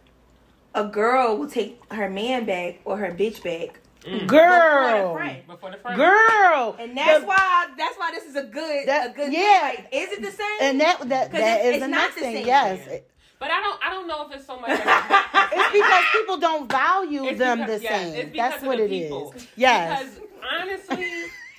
[0.76, 4.12] a girl will take her man back or her bitch back mm.
[4.12, 5.46] before the girl friend.
[5.48, 5.96] Before the friend.
[5.96, 9.70] girl And that's The- why that's why this is a good That- a good yeah.
[9.72, 9.84] thing.
[9.84, 10.58] Like, is it the same?
[10.60, 12.46] and that that 'Cause that it's- is it's the not next the thing same.
[12.46, 12.88] yes
[13.38, 13.80] But I don't.
[13.84, 14.70] I don't know if it's so much.
[14.70, 14.80] It's
[15.58, 18.14] It's because people don't value them because- the yes, same.
[18.26, 19.02] it's That's what the it is.
[19.04, 19.34] people.
[19.56, 20.04] Yes.
[20.14, 20.20] Because
[20.60, 21.12] honestly,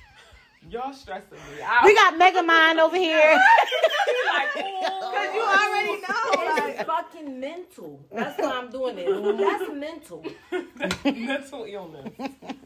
[0.71, 1.84] y'all stressing me out.
[1.86, 3.17] We got Megamind over here.
[4.34, 6.67] like, Because you already know.
[6.69, 7.99] It's fucking mental.
[8.11, 9.38] That's why I'm doing it.
[9.38, 10.25] That's mental.
[11.05, 12.11] mental illness.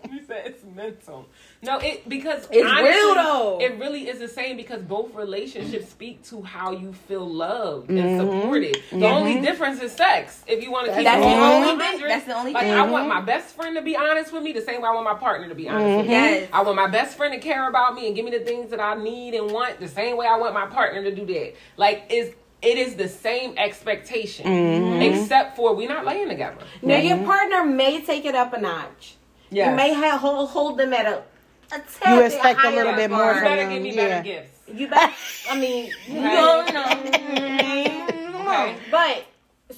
[0.10, 1.28] You said it's mental.
[1.64, 3.60] No, it because It's honestly, real, though.
[3.62, 8.00] It really is the same because both relationships speak to how you feel loved and
[8.00, 8.20] mm-hmm.
[8.20, 8.78] supported.
[8.92, 9.44] The only mm-hmm.
[9.44, 10.44] difference is sex.
[10.48, 12.64] If you want to keep That's it the only 100, thing- that's the only like,
[12.64, 12.74] thing.
[12.74, 15.06] I want my best friend to be honest with me the same way I want
[15.06, 16.12] my partner to be honest with me.
[16.12, 16.50] Yes.
[16.52, 18.80] I want my best friend to care about me and give me the things that
[18.80, 21.54] I need and want the same way I want my partner to do that.
[21.78, 22.34] Like is
[22.64, 26.58] it is the same expectation, except for we're not laying together.
[26.84, 29.16] Now your partner may take it up a notch.
[29.52, 31.24] You may have hold, hold them at a.
[31.72, 33.34] a You expect a higher little bit more You bar.
[33.36, 34.08] from better them, give me yeah.
[34.08, 34.60] better gifts.
[34.74, 35.14] You bet.
[35.50, 36.74] I mean, you Right.
[36.74, 38.40] know, no.
[38.42, 38.78] Okay.
[38.90, 39.26] But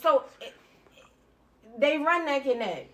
[0.02, 0.54] so it,
[1.78, 2.88] they run neck and neck.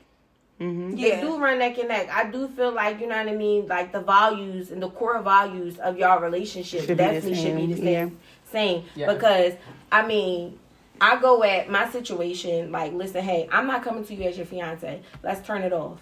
[0.60, 0.96] Mm-hmm.
[0.96, 1.22] They Yeah.
[1.22, 2.10] do run neck and neck.
[2.12, 3.68] I do feel like you know what I mean.
[3.68, 7.76] Like the values and the core values of y'all relationship Should definitely should be the
[7.76, 8.20] same, same.
[8.52, 9.14] Same Yeah.
[9.14, 9.54] because
[9.92, 10.60] I mean.
[11.02, 14.46] I go at my situation like, listen, hey, I'm not coming to you as your
[14.46, 15.02] fiance.
[15.24, 16.02] Let's turn it off.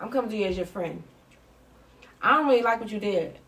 [0.00, 1.02] I'm coming to you as your friend.
[2.22, 3.38] I don't really like what you did.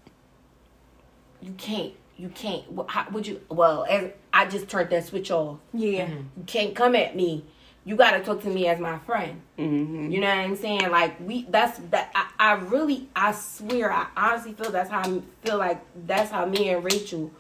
[1.41, 1.93] You can't.
[2.17, 2.65] You can't.
[2.77, 3.41] Wh- How would you?
[3.49, 5.59] Well, as I just turned that switch off.
[5.73, 6.09] Yeah.
[6.09, 7.45] You can't come at me.
[7.85, 9.43] You got to talk to me as my friend.
[9.59, 10.11] Mm-hmm.
[10.11, 10.91] You know what I'm saying?
[10.91, 11.47] Like we.
[11.51, 12.11] That's that.
[12.15, 13.09] I, I really.
[13.15, 13.93] I swear.
[13.93, 17.31] I honestly feel that's how I feel like that's how me and Rachel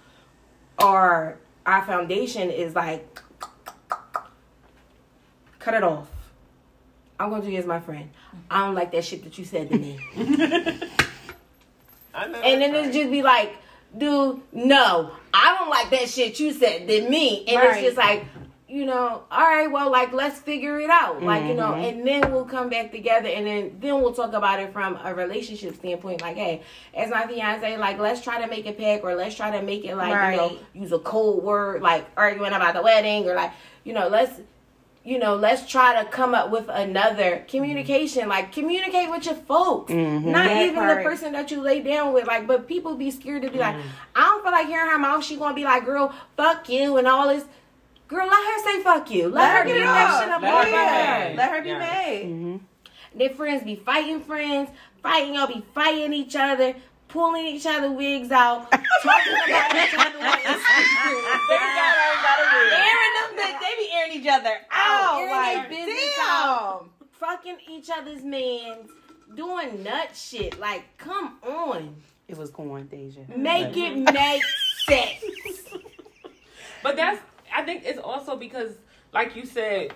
[0.78, 1.39] are.
[1.66, 3.20] Our foundation is like.
[5.59, 6.09] Cut it off.
[7.18, 8.11] I'm gonna do you as my friend.
[8.51, 9.99] I don't like that shit that you said to me.
[12.14, 13.56] I know And then that's it's just be like,
[13.96, 17.44] dude, no, I don't like that shit you said than me.
[17.48, 17.70] And Right.
[17.76, 18.24] it's just like,
[18.68, 21.22] you know, all right, well, like let's figure it out.
[21.22, 21.88] Like, you know, Mhm.
[21.88, 25.14] and then we'll come back together and then then we'll talk about it from a
[25.14, 26.22] relationship standpoint.
[26.22, 26.62] Like, hey,
[26.94, 29.84] as my fiance, like let's try to make it pack or let's try to make
[29.84, 33.52] it like, you know, use a cold word, like arguing about the wedding or like,
[33.84, 34.32] you know, let's
[35.05, 38.26] you know, let's try to come up with another communication.
[38.28, 40.24] Like, communicate with your folks, Mhm.
[40.24, 40.98] not That even part.
[40.98, 42.26] the person that you lay down with.
[42.26, 43.76] Like, but people be scared to be like,
[44.16, 45.22] I don't feel like hearing her mouth.
[45.22, 47.44] She gonna be like, girl, fuck you and all this.
[48.09, 49.28] Girl, let her say fuck you.
[49.28, 50.20] Let, her get be that off.
[50.22, 50.64] shit up Let her her.
[50.66, 51.36] be mad.
[51.36, 51.78] Let her be Yes.
[51.78, 52.22] mad.
[52.22, 52.57] Mm-hmm.
[53.18, 54.70] Their friends be fighting friends,
[55.02, 56.74] fighting y'all be fighting each other,
[57.14, 61.24] pulling each other wigs out, talking about each other on Instagram.
[62.74, 65.20] Airing them, they, they be airing each other out.
[65.20, 66.26] Airing Like, their business damn.
[66.26, 66.88] out.
[67.12, 68.90] fucking each other's mans,
[69.36, 70.58] doing nut shit.
[70.58, 71.94] Like, come on.
[72.26, 73.20] It was going, Deja.
[73.36, 74.42] Make it make
[74.84, 75.22] sense.
[76.82, 77.20] But that's
[77.54, 78.72] I think it's also because,
[79.12, 79.92] like you said,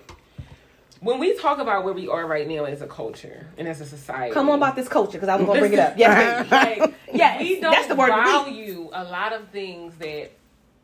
[1.01, 3.85] when we talk about where we are right now as a culture and as a
[3.85, 5.93] society, Come on about this culture because I was gonna bring it up.
[5.97, 8.65] Yeah, like, Yes, we don't that's the word of the week.
[8.65, 10.31] value a lot of things that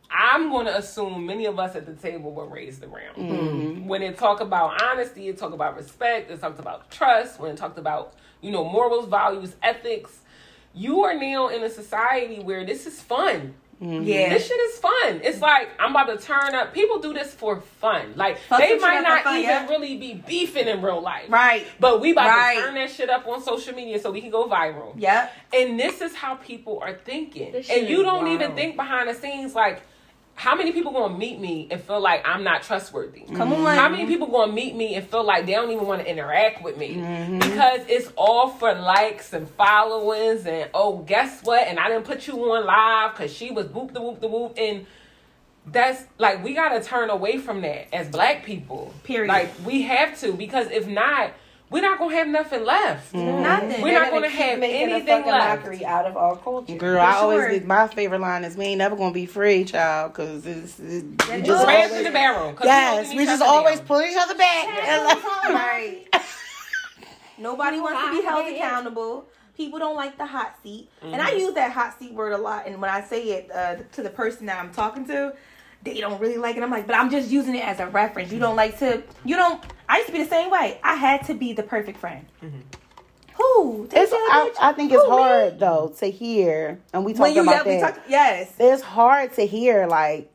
[0.10, 3.16] I'm going to assume many of us at the table were raised around.
[3.18, 3.88] Mm-hmm.
[3.88, 7.40] When it talk about honesty, it talk about respect, it talks about trust.
[7.40, 10.20] When it talked about you know morals, values, ethics,
[10.74, 13.56] you are now in a society where this is fun.
[13.82, 14.04] Mm-hmm.
[14.04, 14.30] yeah.
[14.30, 15.20] This shit is fun.
[15.22, 16.74] It's like I'm about to turn up.
[16.74, 18.14] People do this for fun.
[18.16, 19.68] Like they might not fun, even yeah.
[19.68, 21.30] really be beefing in real life.
[21.30, 21.68] Right.
[21.80, 22.56] But we about Right.
[22.56, 24.94] to turn that shit up on social media so we can go viral.
[24.96, 25.30] Yeah.
[25.54, 27.54] And this is how people are thinking.
[27.70, 29.82] And you don't even think behind the scenes like
[30.36, 33.22] how many people gonna meet me and feel like I'm not trustworthy?
[33.22, 33.60] Come on.
[33.60, 33.78] Mm-hmm.
[33.78, 36.62] How many people gonna meet me and feel like they don't even want to interact
[36.62, 37.40] with me mm-hmm.
[37.40, 41.66] because it's all for likes and followers and oh guess what?
[41.68, 44.54] And I didn't put you on live because she was whoop the whoop the whoop
[44.58, 44.86] and
[45.68, 48.94] that's like we gotta turn away from that as black people.
[49.04, 49.30] Period.
[49.30, 51.32] Like we have to because if not,
[51.72, 53.14] we're not gonna have nothing left.
[53.14, 53.82] Nothing.
[53.82, 55.64] We're They're not gonna keep have making a anything fucking left.
[55.64, 56.76] mockery out of our culture.
[56.78, 57.22] Girl, For I sure.
[57.24, 60.80] always think my favorite line is "We ain't never gonna be free, child," because it's,
[60.80, 62.54] it's you just is Right always, to the barrel.
[62.54, 63.88] 'cause we yes, holding we just always down.
[63.88, 64.68] pull each other back.
[65.50, 66.06] right.
[67.38, 69.26] Nobody wants to be held accountable.
[69.58, 71.40] People don't like the hot seat, and I Mm-hmm.
[71.40, 72.68] use that hot seat word a lot.
[72.68, 75.34] And when I say it uh, to the person that I'm talking to,
[75.84, 76.64] they don't really like it.
[76.64, 78.32] I'm like, but I'm just using it as a reference.
[78.32, 79.02] You don't like to.
[79.24, 79.64] You don't.
[79.88, 80.80] I used to be the same way.
[80.84, 82.26] I had to be the perfect friend.
[82.44, 82.60] Mm-hmm.
[83.36, 83.88] Who?
[83.92, 84.52] It's, I.
[84.62, 85.18] I think it's Who, me?
[85.18, 87.96] hard though to hear, and we when talked about yeah, we that.
[87.96, 88.54] talk, yes.
[88.60, 90.32] it's hard to hear, like,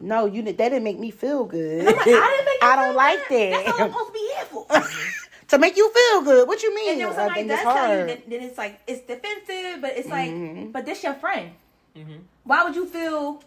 [0.00, 1.86] no, you that didn't make me feel good.
[1.86, 3.52] I'm like, I didn't make you I don't feel like good.
[3.52, 3.64] that.
[3.66, 5.48] That's all I'm supposed to be here for.
[5.48, 6.48] to make you feel good.
[6.48, 6.90] What you mean?
[6.90, 9.92] And then when somebody does it's tell you, then, then it's like it's defensive, but
[9.96, 10.72] it's like, Mhm.
[10.72, 11.52] but this your friend.
[11.96, 12.20] Mhm.
[12.44, 13.42] Why would you feel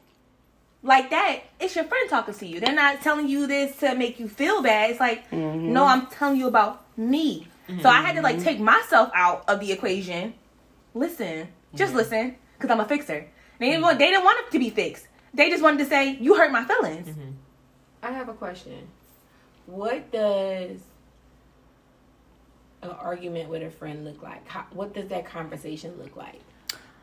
[0.86, 1.42] like that?
[1.60, 2.60] It's your friend talking to you.
[2.60, 4.92] They're not telling you this to make you feel bad.
[4.92, 5.74] It's like, Mm-hmm.
[5.74, 7.48] no, I'm telling you about me.
[7.82, 8.46] So I had to like mm-hmm.
[8.46, 10.36] take myself out of the equation.
[10.94, 13.28] Listen, just listen, because I'm a fixer.
[13.58, 13.84] They didn't mm-hmm.
[13.84, 14.00] want.
[14.00, 15.08] They didn't want it to be fixed.
[15.34, 17.08] They just wanted to say you hurt my feelings.
[17.10, 17.32] Mm-hmm.
[18.04, 18.88] I have a question.
[19.66, 20.80] What does
[22.84, 24.48] an argument with a friend look like?
[24.48, 26.42] How, what does that conversation look like?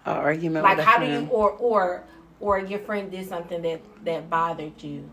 [0.04, 2.04] An argument Like with a how do you or or
[2.42, 5.08] or your friend did something that that bothered you?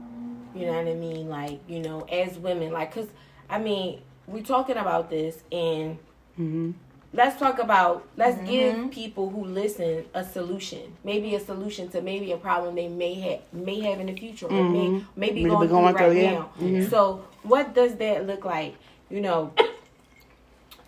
[0.54, 1.30] You know what I mean?
[1.30, 3.10] Like you know, as women, like because
[3.50, 5.98] I mean, we're talking about this and
[6.40, 6.74] Mhm.
[7.14, 12.32] let's talk about let's give people who listen a solution maybe a solution to maybe
[12.32, 15.68] a problem they may have may have in the future or may maybe Maybe going,
[15.68, 16.32] going through right yeah.
[16.34, 16.90] now Mhm.
[16.90, 18.76] so what does that look like
[19.10, 19.52] you know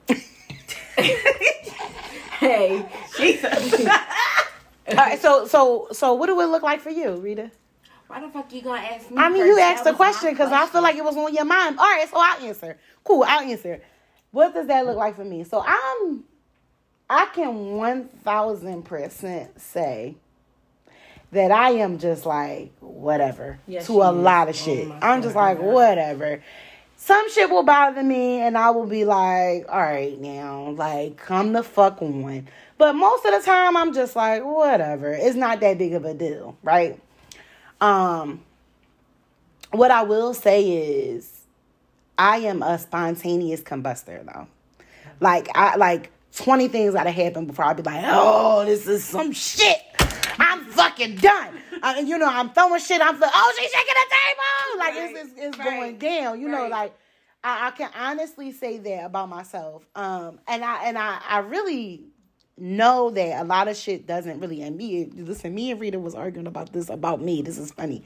[2.39, 2.85] hey
[3.17, 3.81] Jesus.
[4.97, 7.51] All right, so so so what do it look like for you, Rita?
[8.07, 9.47] why the fuck you gonna ask me I mean, first?
[9.47, 11.79] you That asked the question because I feel like it was on your mind.
[11.79, 12.77] All right, so I'll answer.
[13.03, 13.81] Cool, I'll answer.
[14.31, 15.43] What does that look like for me?
[15.45, 16.23] So I'm,
[17.09, 20.15] I can one thousand percent say
[21.31, 24.15] that I am just like whatever Yes, to a is.
[24.17, 24.87] lot of Oh shit.
[24.87, 26.43] my I'm just like whatever.
[26.97, 31.51] Some shit will bother me, and I will be like, all right, now, like, come
[31.53, 32.47] the fuck on.
[32.81, 35.13] But most of the time, I'm just like, whatever.
[35.13, 36.99] It's not that big of a deal, right?
[37.79, 38.41] Um,
[39.69, 41.41] what I will say is,
[42.17, 44.47] I am a spontaneous combustor, though.
[45.19, 49.31] Like, I like twenty things gotta happen before I be like, oh, this is some
[49.31, 49.77] shit.
[50.39, 51.59] I'm fucking done.
[51.83, 52.99] I, you know, I'm throwing shit.
[52.99, 54.79] I'm like, oh, she's shaking the table.
[54.79, 56.41] Like it's it's, it's going down.
[56.41, 56.95] You know, like
[57.43, 59.85] I, I can honestly say that about myself.
[59.95, 62.05] Um, and I and I I really
[62.57, 65.09] know that a lot of shit doesn't really and me.
[65.15, 67.41] Listen me and Rita was arguing about this about me.
[67.41, 68.03] This is funny.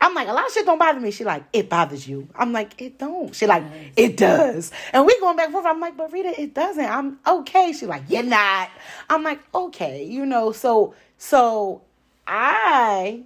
[0.00, 1.10] I'm like a lot of shit don't bother me.
[1.10, 2.28] She like it bothers you.
[2.34, 3.34] I'm like it don't.
[3.34, 3.64] She like
[3.96, 4.72] it does.
[4.92, 5.66] And we going back and forth.
[5.66, 6.84] I'm like but Rita it doesn't.
[6.84, 7.72] I'm okay.
[7.72, 8.70] She like you're not.
[9.08, 10.52] I'm like okay you know.
[10.52, 11.82] So so
[12.26, 13.22] I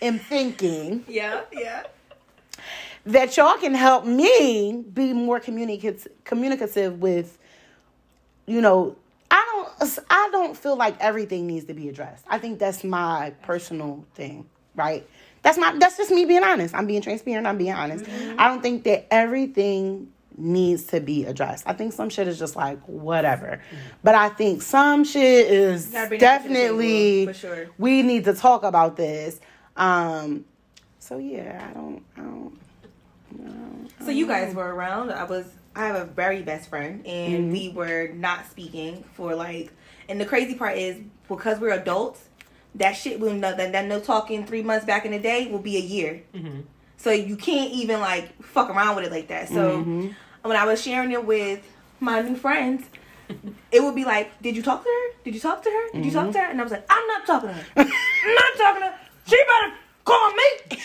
[0.00, 1.84] am thinking yeah, yeah.
[3.04, 7.38] that y'all can help me be more communicative communicative with
[8.46, 8.96] you know
[9.78, 12.24] don't I don't feel like everything needs to be addressed.
[12.28, 15.08] I think that's my personal thing, right?
[15.42, 16.74] That's my that's just me being honest.
[16.74, 18.04] I'm being transparent, I'm being honest.
[18.04, 18.40] Mm-hmm.
[18.40, 20.08] I don't think that everything
[20.38, 21.64] needs to be addressed.
[21.66, 23.62] I think some shit is just like whatever.
[24.02, 25.92] But I think some shit is Mm-hmm.
[25.94, 27.66] Gotta bring that to the definitely for sure.
[27.78, 29.40] we need to talk about this.
[29.76, 30.44] Um
[30.98, 32.58] so yeah, I don't I don't
[34.04, 35.10] So you guys were around.
[35.12, 35.46] I was.
[35.76, 39.70] I have a very best friend, and we were not speaking for like.
[40.08, 40.96] And the crazy part is
[41.28, 42.24] because we're adults,
[42.76, 45.58] that shit will know that that no talking three months back in the day will
[45.60, 46.22] be a year.
[46.34, 46.64] Mhm.
[46.96, 49.48] So you can't even like fuck around with it like that.
[49.48, 50.14] So Mhm.
[50.42, 51.60] when I was sharing it with
[52.00, 52.84] my new friends,
[53.70, 55.18] it would be like, "Did you talk to her?
[55.24, 55.92] Did you talk to her?
[55.92, 57.64] Did you talk to her?" And I was like, "I'm not talking to her.
[57.76, 58.94] I'm not talking to her.
[59.26, 59.74] She better
[60.04, 60.78] call me.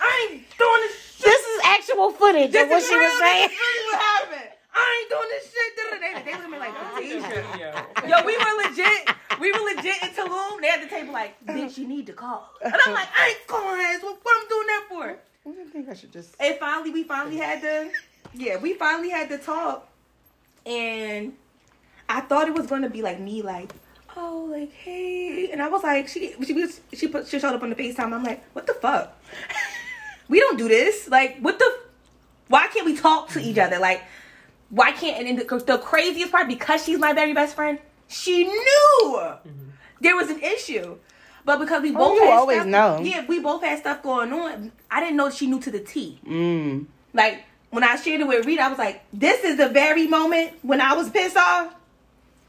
[0.00, 1.09] I ain't doing this shit.
[1.22, 3.48] This is actual footage This of what she was saying.
[3.48, 4.50] This is really what happened.
[4.72, 5.70] I ain't doing this shit.
[6.00, 7.38] They, they look at me like, Deja.
[7.58, 8.08] Yo.
[8.08, 9.10] Yo, we were legit.
[9.40, 10.60] We were legit in Tulum.
[10.60, 12.48] They had the table like, bitch, you need to call.
[12.62, 14.02] And I'm like, I ain't calling her ass.
[14.02, 15.18] What, what I'm doing that for?
[15.46, 16.36] I think I should just.
[16.40, 17.90] And finally, we finally had to,
[18.34, 19.88] yeah, we finally had to talk.
[20.66, 21.34] And
[22.08, 23.72] I thought it was going to be like me, like,
[24.16, 25.50] oh, like, hey.
[25.50, 28.12] And I was like, she, she was, she put, she showed up on the FaceTime.
[28.12, 29.16] I'm like, what the fuck?
[30.30, 31.08] we don't do this.
[31.08, 31.78] Like, what the,
[32.48, 33.78] why can't we talk to each other?
[33.78, 34.02] Like,
[34.70, 37.78] why can't, and the, the craziest part, because she's my very best friend,
[38.08, 39.34] she knew
[40.00, 40.96] there was an issue.
[41.44, 43.00] But because we both you had always stuff, know.
[43.02, 44.72] Yeah, we both had stuff going on.
[44.90, 46.20] I didn't know she knew to the T.
[46.26, 46.86] Mm.
[47.14, 50.52] Like when I shared it with Rita, I was like, "This is the very moment
[50.62, 51.74] when I was pissed off."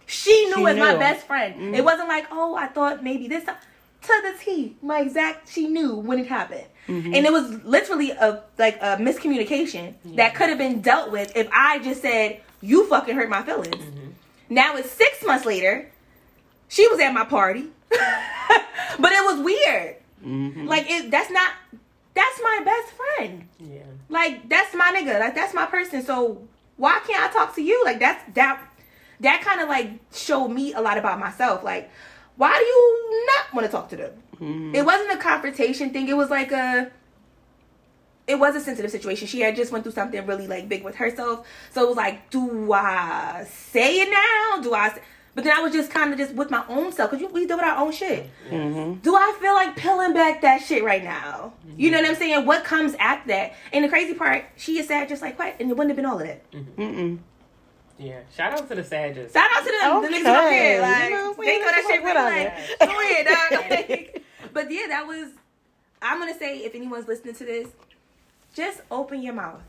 [0.06, 1.56] She knew She as my best friend.
[1.56, 1.78] Mhm.
[1.78, 3.56] It wasn't like, "Oh, I thought maybe this." time."
[4.04, 5.50] To the T, my exact.
[5.52, 7.14] She knew when it happened, Mm-hmm.
[7.14, 11.48] and it was literally a like a miscommunication that could have been dealt with if
[11.54, 14.10] I just said, "You fucking hurt my feelings." Mm-hmm.
[14.50, 15.92] Now it's six months later.
[16.70, 19.98] She was at my party, but it was weird.
[20.26, 20.68] Mhm.
[20.68, 21.12] Like it.
[21.12, 21.52] That's not.
[22.14, 23.48] That's my best friend.
[23.60, 23.84] Yeah.
[24.10, 25.20] Like that's my nigga.
[25.20, 26.04] Like that's my person.
[26.04, 26.42] So
[26.78, 27.84] why can't I talk to you?
[27.86, 28.62] Like that's that.
[29.20, 31.64] That kind of like showed me a lot about myself.
[31.64, 31.92] Like
[32.38, 34.12] why do you not want to talk to them?
[34.40, 34.76] Mhm.
[34.76, 36.08] It wasn't a confrontation thing.
[36.08, 36.92] It was like a.
[38.28, 39.28] It was a sensitive situation.
[39.28, 41.46] She had just went through something really like big with herself.
[41.72, 44.62] So it was like, do I say it now?
[44.62, 44.90] Do I?
[44.90, 45.02] Say,
[45.34, 47.56] but then I was just kind of just with my own self because we deal
[47.58, 49.02] with our own shit Mhm.
[49.02, 51.54] do I feel like peeling back that shit right now?
[51.78, 52.46] You know what I'm saying?
[52.46, 53.54] What comes after that?
[53.72, 55.56] And the crazy part, she is sad just like what?
[55.60, 56.44] And it wouldn't have been all of that.
[56.52, 57.20] Mm-mm.
[58.02, 58.20] Yeah.
[58.36, 59.32] Shout out to the Sages.
[59.32, 60.16] Shout out to them, the Okay.
[60.22, 61.04] niggas up there.
[61.06, 63.90] You know, we they ain't throw that shit with real like, go ahead, dog.
[63.90, 64.24] Like,
[64.54, 65.30] but yeah, that was.
[66.02, 67.68] I'm gonna say if anyone's listening to this,
[68.56, 69.62] just open your mouth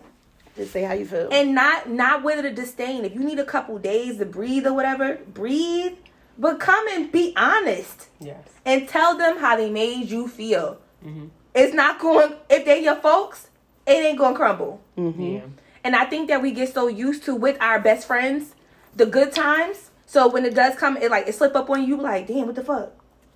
[0.57, 1.29] Just say how you feel.
[1.31, 3.05] and not not with a disdain.
[3.05, 5.93] If you need a couple days to breathe or whatever, breathe.
[6.39, 8.49] But come and be honest Yes.
[8.65, 10.79] and tell them how they made you feel.
[11.05, 11.27] Mm-hmm.
[11.55, 12.33] It's not going.
[12.49, 13.51] If they your folks,
[13.87, 14.81] it ain't gonna crumble.
[14.97, 15.35] Mhm.
[15.35, 15.41] Yeah.
[15.85, 18.55] And I think that we get so used to with our best friends
[18.95, 19.91] the good times.
[20.07, 21.97] So when it does come, it like it slip up on you.
[21.97, 22.93] Like, damn, what the fuck?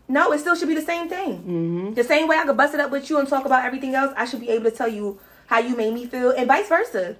[0.08, 1.42] No, it still should be the same thing.
[1.42, 1.94] Mhm.
[1.96, 4.12] The same way I could bust it up with you and talk about everything else,
[4.16, 7.16] I should be able to tell you how you made me feel, and vice versa.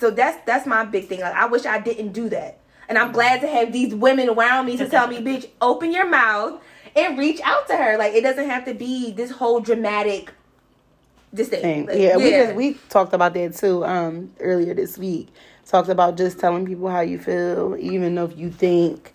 [0.00, 1.20] So that's that's my big thing.
[1.20, 2.58] Like I wish I didn't do that,
[2.88, 6.06] and I'm glad to have these women around me to tell me, "Bitch, open your
[6.06, 6.60] mouth
[6.96, 10.32] and reach out to her." Like it doesn't have to be this whole dramatic.
[11.32, 11.86] This thing, thing.
[11.86, 15.28] Like, yeah, we just we talked about that too um earlier this week.
[15.66, 19.12] Talked about just telling people how you feel, even if you think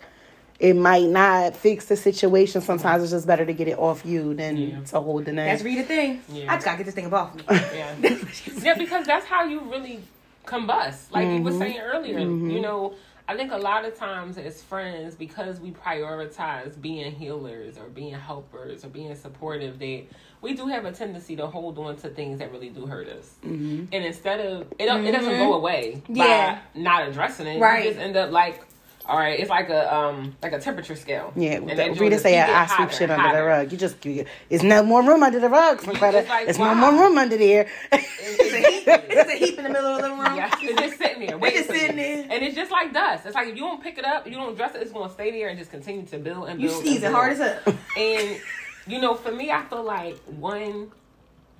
[0.58, 2.62] it might not fix the situation.
[2.62, 4.80] Sometimes it's just better to get it off you than Yeah.
[4.84, 5.48] to hold the name.
[5.48, 6.22] That's Rita thing.
[6.30, 6.50] Yeah.
[6.50, 7.42] I just gotta get this thing off me.
[7.50, 7.94] Yeah.
[8.62, 10.00] yeah, because that's how you really
[10.46, 11.10] combust.
[11.12, 11.58] Like you were Mm-hmm.
[11.58, 12.94] saying earlier, you know,
[13.28, 18.14] I think a lot of times as friends, because we prioritize being healers or being
[18.14, 20.02] helpers or being supportive, that
[20.42, 23.34] we do have a tendency to hold on to things that really do hurt us.
[23.44, 23.88] Mhm.
[23.92, 26.16] And instead of it, don't it doesn't go away Mm-hmm.
[26.16, 26.60] Yeah.
[26.74, 27.58] by not addressing it.
[27.60, 27.84] Right.
[27.84, 28.62] You just end up like.
[29.08, 31.32] All right, it's like a um like a temperature scale.
[31.36, 33.70] Yeah, And the, that Rita say I, getting sweep shit under the rug.
[33.70, 35.82] You just you, it's no more room under the rug.
[35.86, 36.74] It's like, it's wow.
[36.74, 37.68] no more room under there.
[37.92, 38.84] It's a heap.
[38.86, 40.36] It's a heap in the middle of the room.
[40.36, 41.38] Yeah, it's just sitting there.
[41.38, 42.26] waiting just sitting there.
[42.30, 43.26] And it's just like dust.
[43.26, 45.14] It's like if you don't pick it up, you don't dress it, it's going to
[45.14, 46.60] stay there and just continue to build and build.
[46.60, 46.82] You build.
[46.82, 47.78] sneezing and hard as build.
[47.96, 48.40] And,
[48.86, 50.90] you know, for me, I feel like one,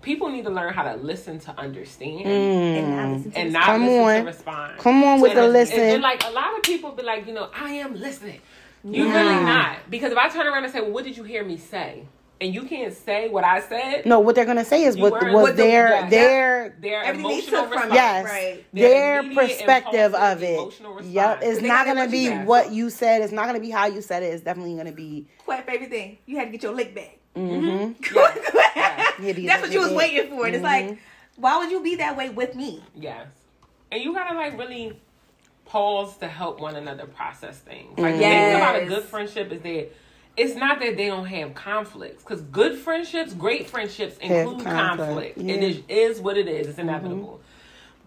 [0.06, 3.16] people need to learn how to listen to understand And now Mm.
[3.16, 4.20] listen to and not Come listen on.
[4.20, 4.78] to respond.
[4.78, 5.80] Come on with And the I- listen.
[5.80, 8.40] And, and, like a lot of people be like, you know, I am listening.
[8.84, 9.90] You really not.
[9.90, 12.04] Because if I turn around and say, well, what did you hear me say?
[12.40, 14.04] And you can't say what I said.
[14.06, 17.62] no, what they're gonna say is what was the- their yeah, their Their Everything emotional
[17.62, 17.94] took from response.
[17.94, 18.64] yes Right.
[18.74, 20.52] Their their perspective of it.
[20.52, 21.02] emotional.
[21.02, 23.22] Yep, it's not gotta gonna what be you what you said.
[23.22, 24.26] It's not gonna be how you said it.
[24.34, 25.26] It's definitely gonna be.
[25.46, 26.18] Quite favorite thing.
[26.26, 27.16] You had to get your lick back.
[27.40, 30.46] hmm Yeah, these That's what you was waiting for.
[30.46, 30.98] And it's like,
[31.36, 32.82] why would you be that way with me?
[32.94, 33.26] Yes.
[33.92, 34.98] And you gotta like really
[35.66, 37.98] pause to help one another process things.
[37.98, 38.52] Like the Yes.
[38.52, 39.92] thing about a good friendship is that
[40.36, 42.22] it's not that they don't have conflicts.
[42.22, 44.66] Because good friendships, great friendships include conflict,
[45.36, 45.38] conflict.
[45.38, 45.54] yeah.
[45.54, 46.68] It is, is what it is.
[46.68, 47.40] It's inevitable.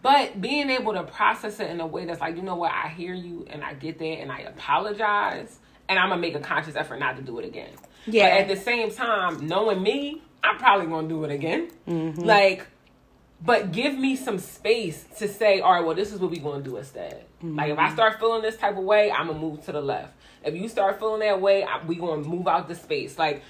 [0.01, 2.88] But being able to process it in a way that's like, you know what, I
[2.88, 5.59] hear you and I get that and I apologize
[5.90, 7.72] and I'm gonna make a conscious effort not to do it again.
[8.06, 8.30] Yeah.
[8.30, 11.70] But at the same time, knowing me, I'm probably gonna do it again.
[11.88, 12.22] Mm-hmm.
[12.22, 12.68] Like,
[13.44, 16.64] but give me some space to say, all right, well, this is what we're gonna
[16.64, 17.26] do instead.
[17.44, 17.58] Mm-hmm.
[17.58, 20.14] Like, if I start feeling this type of way, I'm gonna move to the left.
[20.44, 23.18] If you start feeling that way, I, we gonna move out the space.
[23.18, 23.44] Like,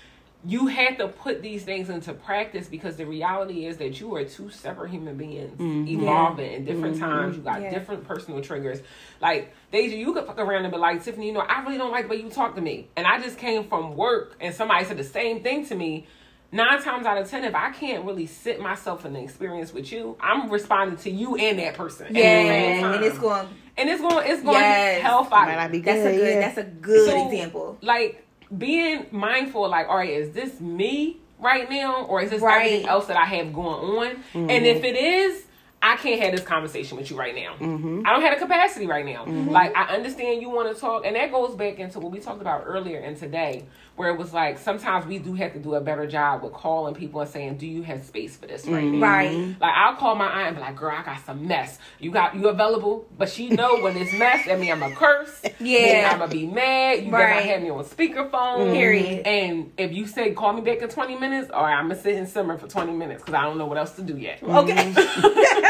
[0.46, 4.24] you have to put these things into practice because the reality is that you are
[4.24, 5.86] two separate human beings mm-hmm.
[5.88, 7.04] evolving in different mm-hmm.
[7.04, 7.36] times.
[7.36, 7.72] You got Yeah.
[7.72, 8.80] different personal triggers.
[9.20, 11.92] Like Deja, you could fuck around and be like, Tiffany, you know, I really don't
[11.92, 12.88] like the way you talk to me.
[12.96, 16.08] And I just came from work and somebody said the same thing to me.
[16.52, 19.92] Nine times out of ten, if I can't really sit myself in the experience with
[19.92, 22.08] you, I'm responding to you and that person.
[22.08, 22.94] at the same Yeah, time.
[22.96, 23.48] and it's going.
[23.78, 24.98] and it's going it's going Yes.
[24.98, 25.46] to hellfire.
[25.46, 26.34] Might not be That's a good, good.
[26.34, 26.40] yeah.
[26.40, 27.78] That's a good So, example.
[27.82, 28.26] Like
[28.58, 32.66] being mindful, like, all right, is this me right now, or is this Right.
[32.66, 34.24] everything else that I have going on?
[34.34, 34.86] And if mm-hmm.
[34.86, 35.44] it is,
[35.82, 37.54] I can't have this conversation with you right now.
[37.60, 38.02] Mm-hmm.
[38.06, 39.24] I don't have the capacity right now.
[39.26, 39.50] Mm-hmm.
[39.50, 42.42] Like I understand you want to talk, and that goes back into what we talked
[42.42, 43.66] about earlier and today,
[43.96, 46.96] where it was like sometimes we do have to do a better job with calling
[46.96, 49.32] people and saying, "Do you have space for this right now?" Right.
[49.32, 49.62] Mm-hmm.
[49.62, 51.80] Like I'll call my aunt and be like, "Girl, I got some mess.
[52.00, 55.42] You got you available?" But she know when it's mess, that mean I'm a curse.
[55.62, 56.10] Yeah.
[56.14, 57.04] I'm gonna be mad.
[57.06, 57.36] You Right.
[57.36, 58.74] better have me on speakerphone.
[58.74, 59.28] Period.
[59.28, 62.28] And if you say call me back in 20 minutes, right, I'm gonna sit and
[62.30, 64.42] simmer for 20 minutes because I don't know what else to do yet.
[64.42, 64.94] Okay.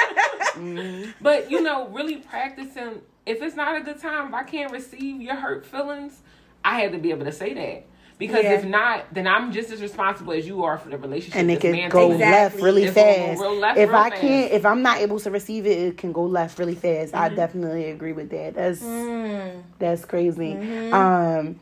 [1.22, 3.02] But you know, really practicing.
[3.26, 6.20] If it's not a good time, if I can't receive your hurt feelings,
[6.66, 7.86] I have to be able to say that.
[8.18, 8.54] Because Yeah.
[8.56, 11.40] if not, then I'm just as responsible as you are for the relationship.
[11.40, 12.16] and it can man go takes.
[12.16, 12.32] Exactly.
[12.60, 13.40] left really It's fast.
[13.42, 14.22] real left if real I fast.
[14.22, 17.14] can't, if I'm not able to receive it, it can go left really fast.
[17.14, 17.24] Mm-hmm.
[17.24, 18.56] I definitely agree with that.
[18.56, 19.64] That's Mm.
[19.78, 20.54] that's crazy.
[20.54, 20.94] Mm-hmm.
[20.94, 21.60] Um,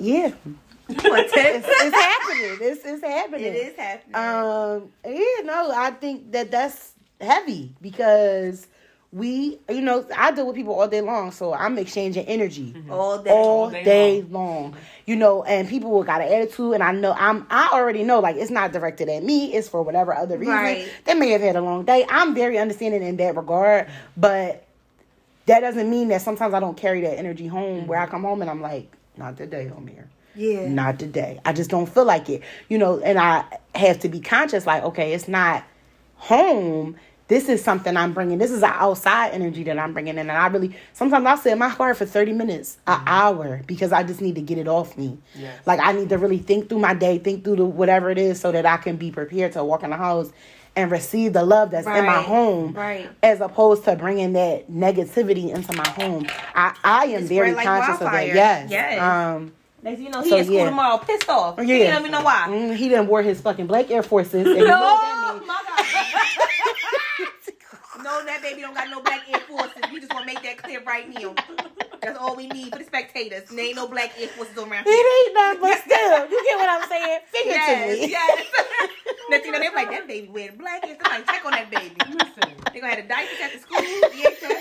[0.00, 0.32] yeah,
[0.88, 2.58] it's, it's happening.
[2.60, 3.44] It's it's happening.
[3.44, 4.16] It is happening.
[4.16, 6.93] Um, yeah, no, I think that that's
[7.24, 8.66] heavy because
[9.12, 12.90] we, you know, I deal with people all day long, so I'm exchanging energy mm-hmm.
[12.90, 13.30] all day.
[13.30, 14.76] all day day long.
[15.06, 17.46] You know, and people will got an attitude, and I know I'm.
[17.50, 19.54] I already know, like it's not directed at me.
[19.54, 20.54] It's for whatever other reason.
[20.54, 20.88] Right.
[21.04, 22.04] They may have had a long day.
[22.08, 24.66] I'm very understanding in that regard, but
[25.46, 27.86] that doesn't mean that sometimes I don't carry that energy home.
[27.86, 28.10] Where I mm-hmm.
[28.10, 30.68] come home and I'm like, not today, Amir yeah.
[30.68, 31.40] not today.
[31.44, 32.42] I just don't feel like it.
[32.68, 33.44] You know, and I
[33.74, 35.64] have to be conscious like, okay, it's not
[36.16, 36.96] home.
[37.26, 38.36] This is something I'm bringing.
[38.36, 40.28] This is an outside energy that I'm bringing in.
[40.28, 43.92] And I really, sometimes I'll sit in my car for 30 minutes, an hour, because
[43.92, 45.16] I just need to get it off me.
[45.34, 45.58] Yes.
[45.66, 48.38] Like, I need to really think through my day, think through the, whatever it is
[48.40, 50.30] so that I can be prepared to walk in the house
[50.76, 53.08] and receive the love that's in my home Right.
[53.22, 56.26] as opposed to bringing that negativity into my home.
[56.54, 58.34] I, I am It's very like conscious of wildfire.
[58.34, 58.68] that.
[58.68, 58.70] Yes.
[58.70, 59.00] Yes.
[59.00, 59.52] Um,
[59.82, 60.64] Next you know, he So, in school yeah.
[60.66, 61.58] tomorrow, pissed off.
[61.58, 61.64] Yeah.
[61.64, 62.46] He don't even know why.
[62.48, 64.46] Mm, he didn't wear his fucking black Air Forces.
[64.46, 65.46] And you know what that No, means.
[65.46, 65.86] my God.
[68.04, 69.88] no, that baby don't got no black Air Forces.
[69.90, 71.34] We just want to make that clear right now.
[72.02, 73.48] That's all we need for the spectators.
[73.48, 74.94] There ain't no black Air Forces around here.
[74.94, 77.20] It ain't nothing, but still, you get what I'm saying?
[77.32, 78.10] Yes, Figuratively.
[78.10, 78.44] yes.
[79.30, 80.96] Next thing you know, they're like, that baby wearing black Air.
[81.00, 81.96] Somebody check on that baby.
[82.06, 82.44] Listen.
[82.72, 83.78] They gonna have the diapers at the school.
[84.12, 84.60] DHS.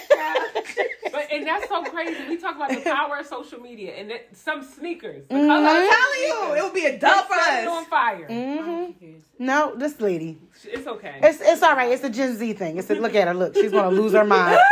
[1.11, 2.23] But and that's so crazy.
[2.27, 5.27] We talk about the power of social media and that some sneakers.
[5.27, 5.49] The Mhm.
[5.51, 7.87] I'm telling you, it would be a they dub for set it on us.
[7.89, 8.25] fire.
[8.27, 8.91] hmm
[9.37, 10.39] No, this lady.
[10.65, 11.19] It's okay.
[11.21, 11.91] It's it's all right.
[11.91, 12.77] It's a Gen Z thing.
[12.77, 13.32] It's a, look at her.
[13.33, 14.59] Look, she's gonna lose her mind.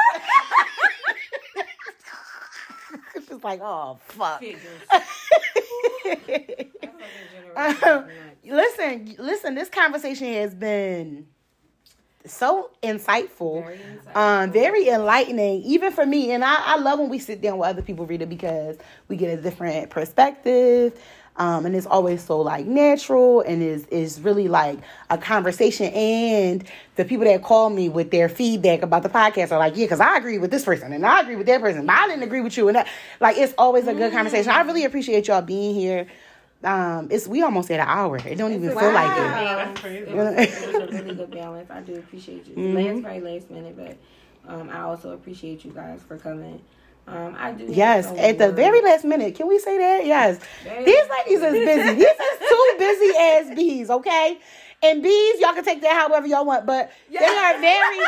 [3.28, 4.44] she's like, oh fuck.
[7.56, 8.06] Um,
[8.46, 9.56] listen, listen.
[9.56, 11.28] This conversation has been
[12.26, 14.16] so insightful, Very insightful.
[14.16, 16.32] um, very enlightening, even for me.
[16.32, 19.16] And I, I love when we sit down with other people read it because we
[19.16, 21.00] get a different perspective.
[21.42, 24.78] Um, and it's always so like natural and is is really like
[25.10, 25.88] a conversation.
[25.88, 26.64] And
[26.98, 30.02] the people that call me with their feedback about the podcast are like, yeah, because
[30.02, 32.42] I agree with this person and I agree with that person, but I didn't agree
[32.42, 32.68] with you.
[32.68, 32.88] And that,
[33.20, 34.52] like, it's always a good conversation.
[34.52, 36.06] I really appreciate y'all being here.
[36.64, 38.18] Um, it's we almost at an hour.
[38.18, 39.22] It don't even feel like it.
[39.22, 40.12] That's crazy.
[40.12, 41.72] It was, it was a really good balance.
[41.72, 42.54] I do appreciate you.
[42.54, 42.76] Mm-hmm.
[42.76, 43.98] Last very last minute, but
[44.48, 46.62] um, I also appreciate you guys for coming.
[47.12, 47.66] Um, I do.
[47.68, 49.36] Yes, at the very last minute.
[49.36, 50.06] Can we say that?
[50.06, 50.40] Yes.
[50.64, 51.96] These ladies is busy.
[51.96, 54.38] These is two busy ass bees, okay?
[54.84, 58.00] And bees, y'all can take that however y'all want, but they are very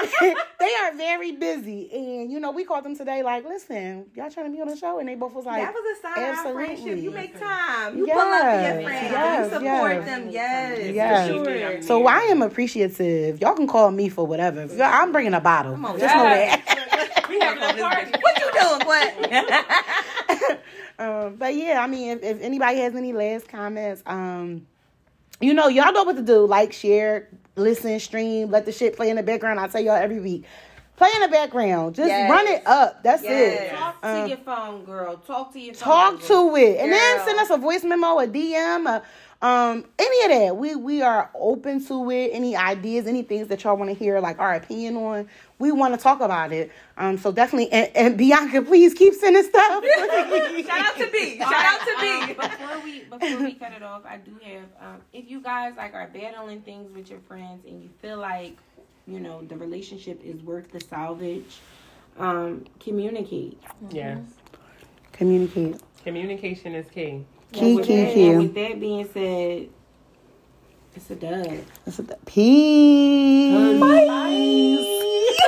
[0.60, 1.88] they are very busy.
[1.94, 4.76] And you know, we called them today like, listen, y'all trying to be on the
[4.76, 4.98] show?
[4.98, 6.98] And they both was like, that was a sign of our friendship.
[6.98, 7.96] You make time.
[7.96, 9.12] You Yes, pull up for your friends.
[9.12, 10.06] yes, you support yes.
[10.06, 10.30] them.
[10.32, 11.28] Yes, Yes.
[11.30, 11.82] for sure.
[11.84, 13.40] So I am appreciative.
[13.40, 14.68] Y'all can call me for whatever.
[14.84, 15.74] I'm bringing a bottle.
[15.74, 17.26] Come on, Just know that.
[17.30, 18.12] we having a party.
[18.20, 18.88] What you doing?
[18.88, 20.60] What?
[21.00, 24.68] Um, but yeah, I mean, if, if anybody has any last comments, um,
[25.44, 26.46] you know, y'all know what to do.
[26.46, 29.60] Like, share, listen, stream, let the shit play in the background.
[29.60, 30.46] I tell y'all every week.
[30.96, 31.96] Play in the background.
[31.96, 32.30] Just Yes.
[32.30, 33.02] run it up.
[33.04, 33.62] That's Yes.
[33.72, 33.76] it.
[33.76, 35.18] Talk to Uh, your phone, girl.
[35.18, 35.90] Talk to your phone.
[36.18, 39.02] Talk to it, and then send us a voice memo, a DM, a,
[39.46, 40.56] um, any of that.
[40.58, 42.30] We we are open to it.
[42.32, 45.28] Any ideas, any things that y'all want to hear, like our opinion on,
[45.64, 46.72] we want to talk about it.
[46.98, 49.84] Um, so definitely, and, and Bianca, please keep sending stuff.
[49.96, 51.38] Shout out to B.
[51.38, 52.34] Shout out to Um, B.
[52.34, 55.94] before we before we cut it off, I do have um, if you guys like
[55.94, 58.58] are battling things with your friends and you feel like
[59.08, 61.58] you know the relationship is worth the salvage,
[62.20, 63.58] um, communicate.
[63.90, 64.20] Yes.
[65.14, 65.80] Communicate.
[66.04, 67.24] Communication is key.
[67.54, 68.30] Key, with key, that, key.
[68.30, 69.70] and with that being said,
[70.96, 71.60] it's a dub.
[71.86, 73.80] It's a- Peace.
[73.80, 75.40] Bye.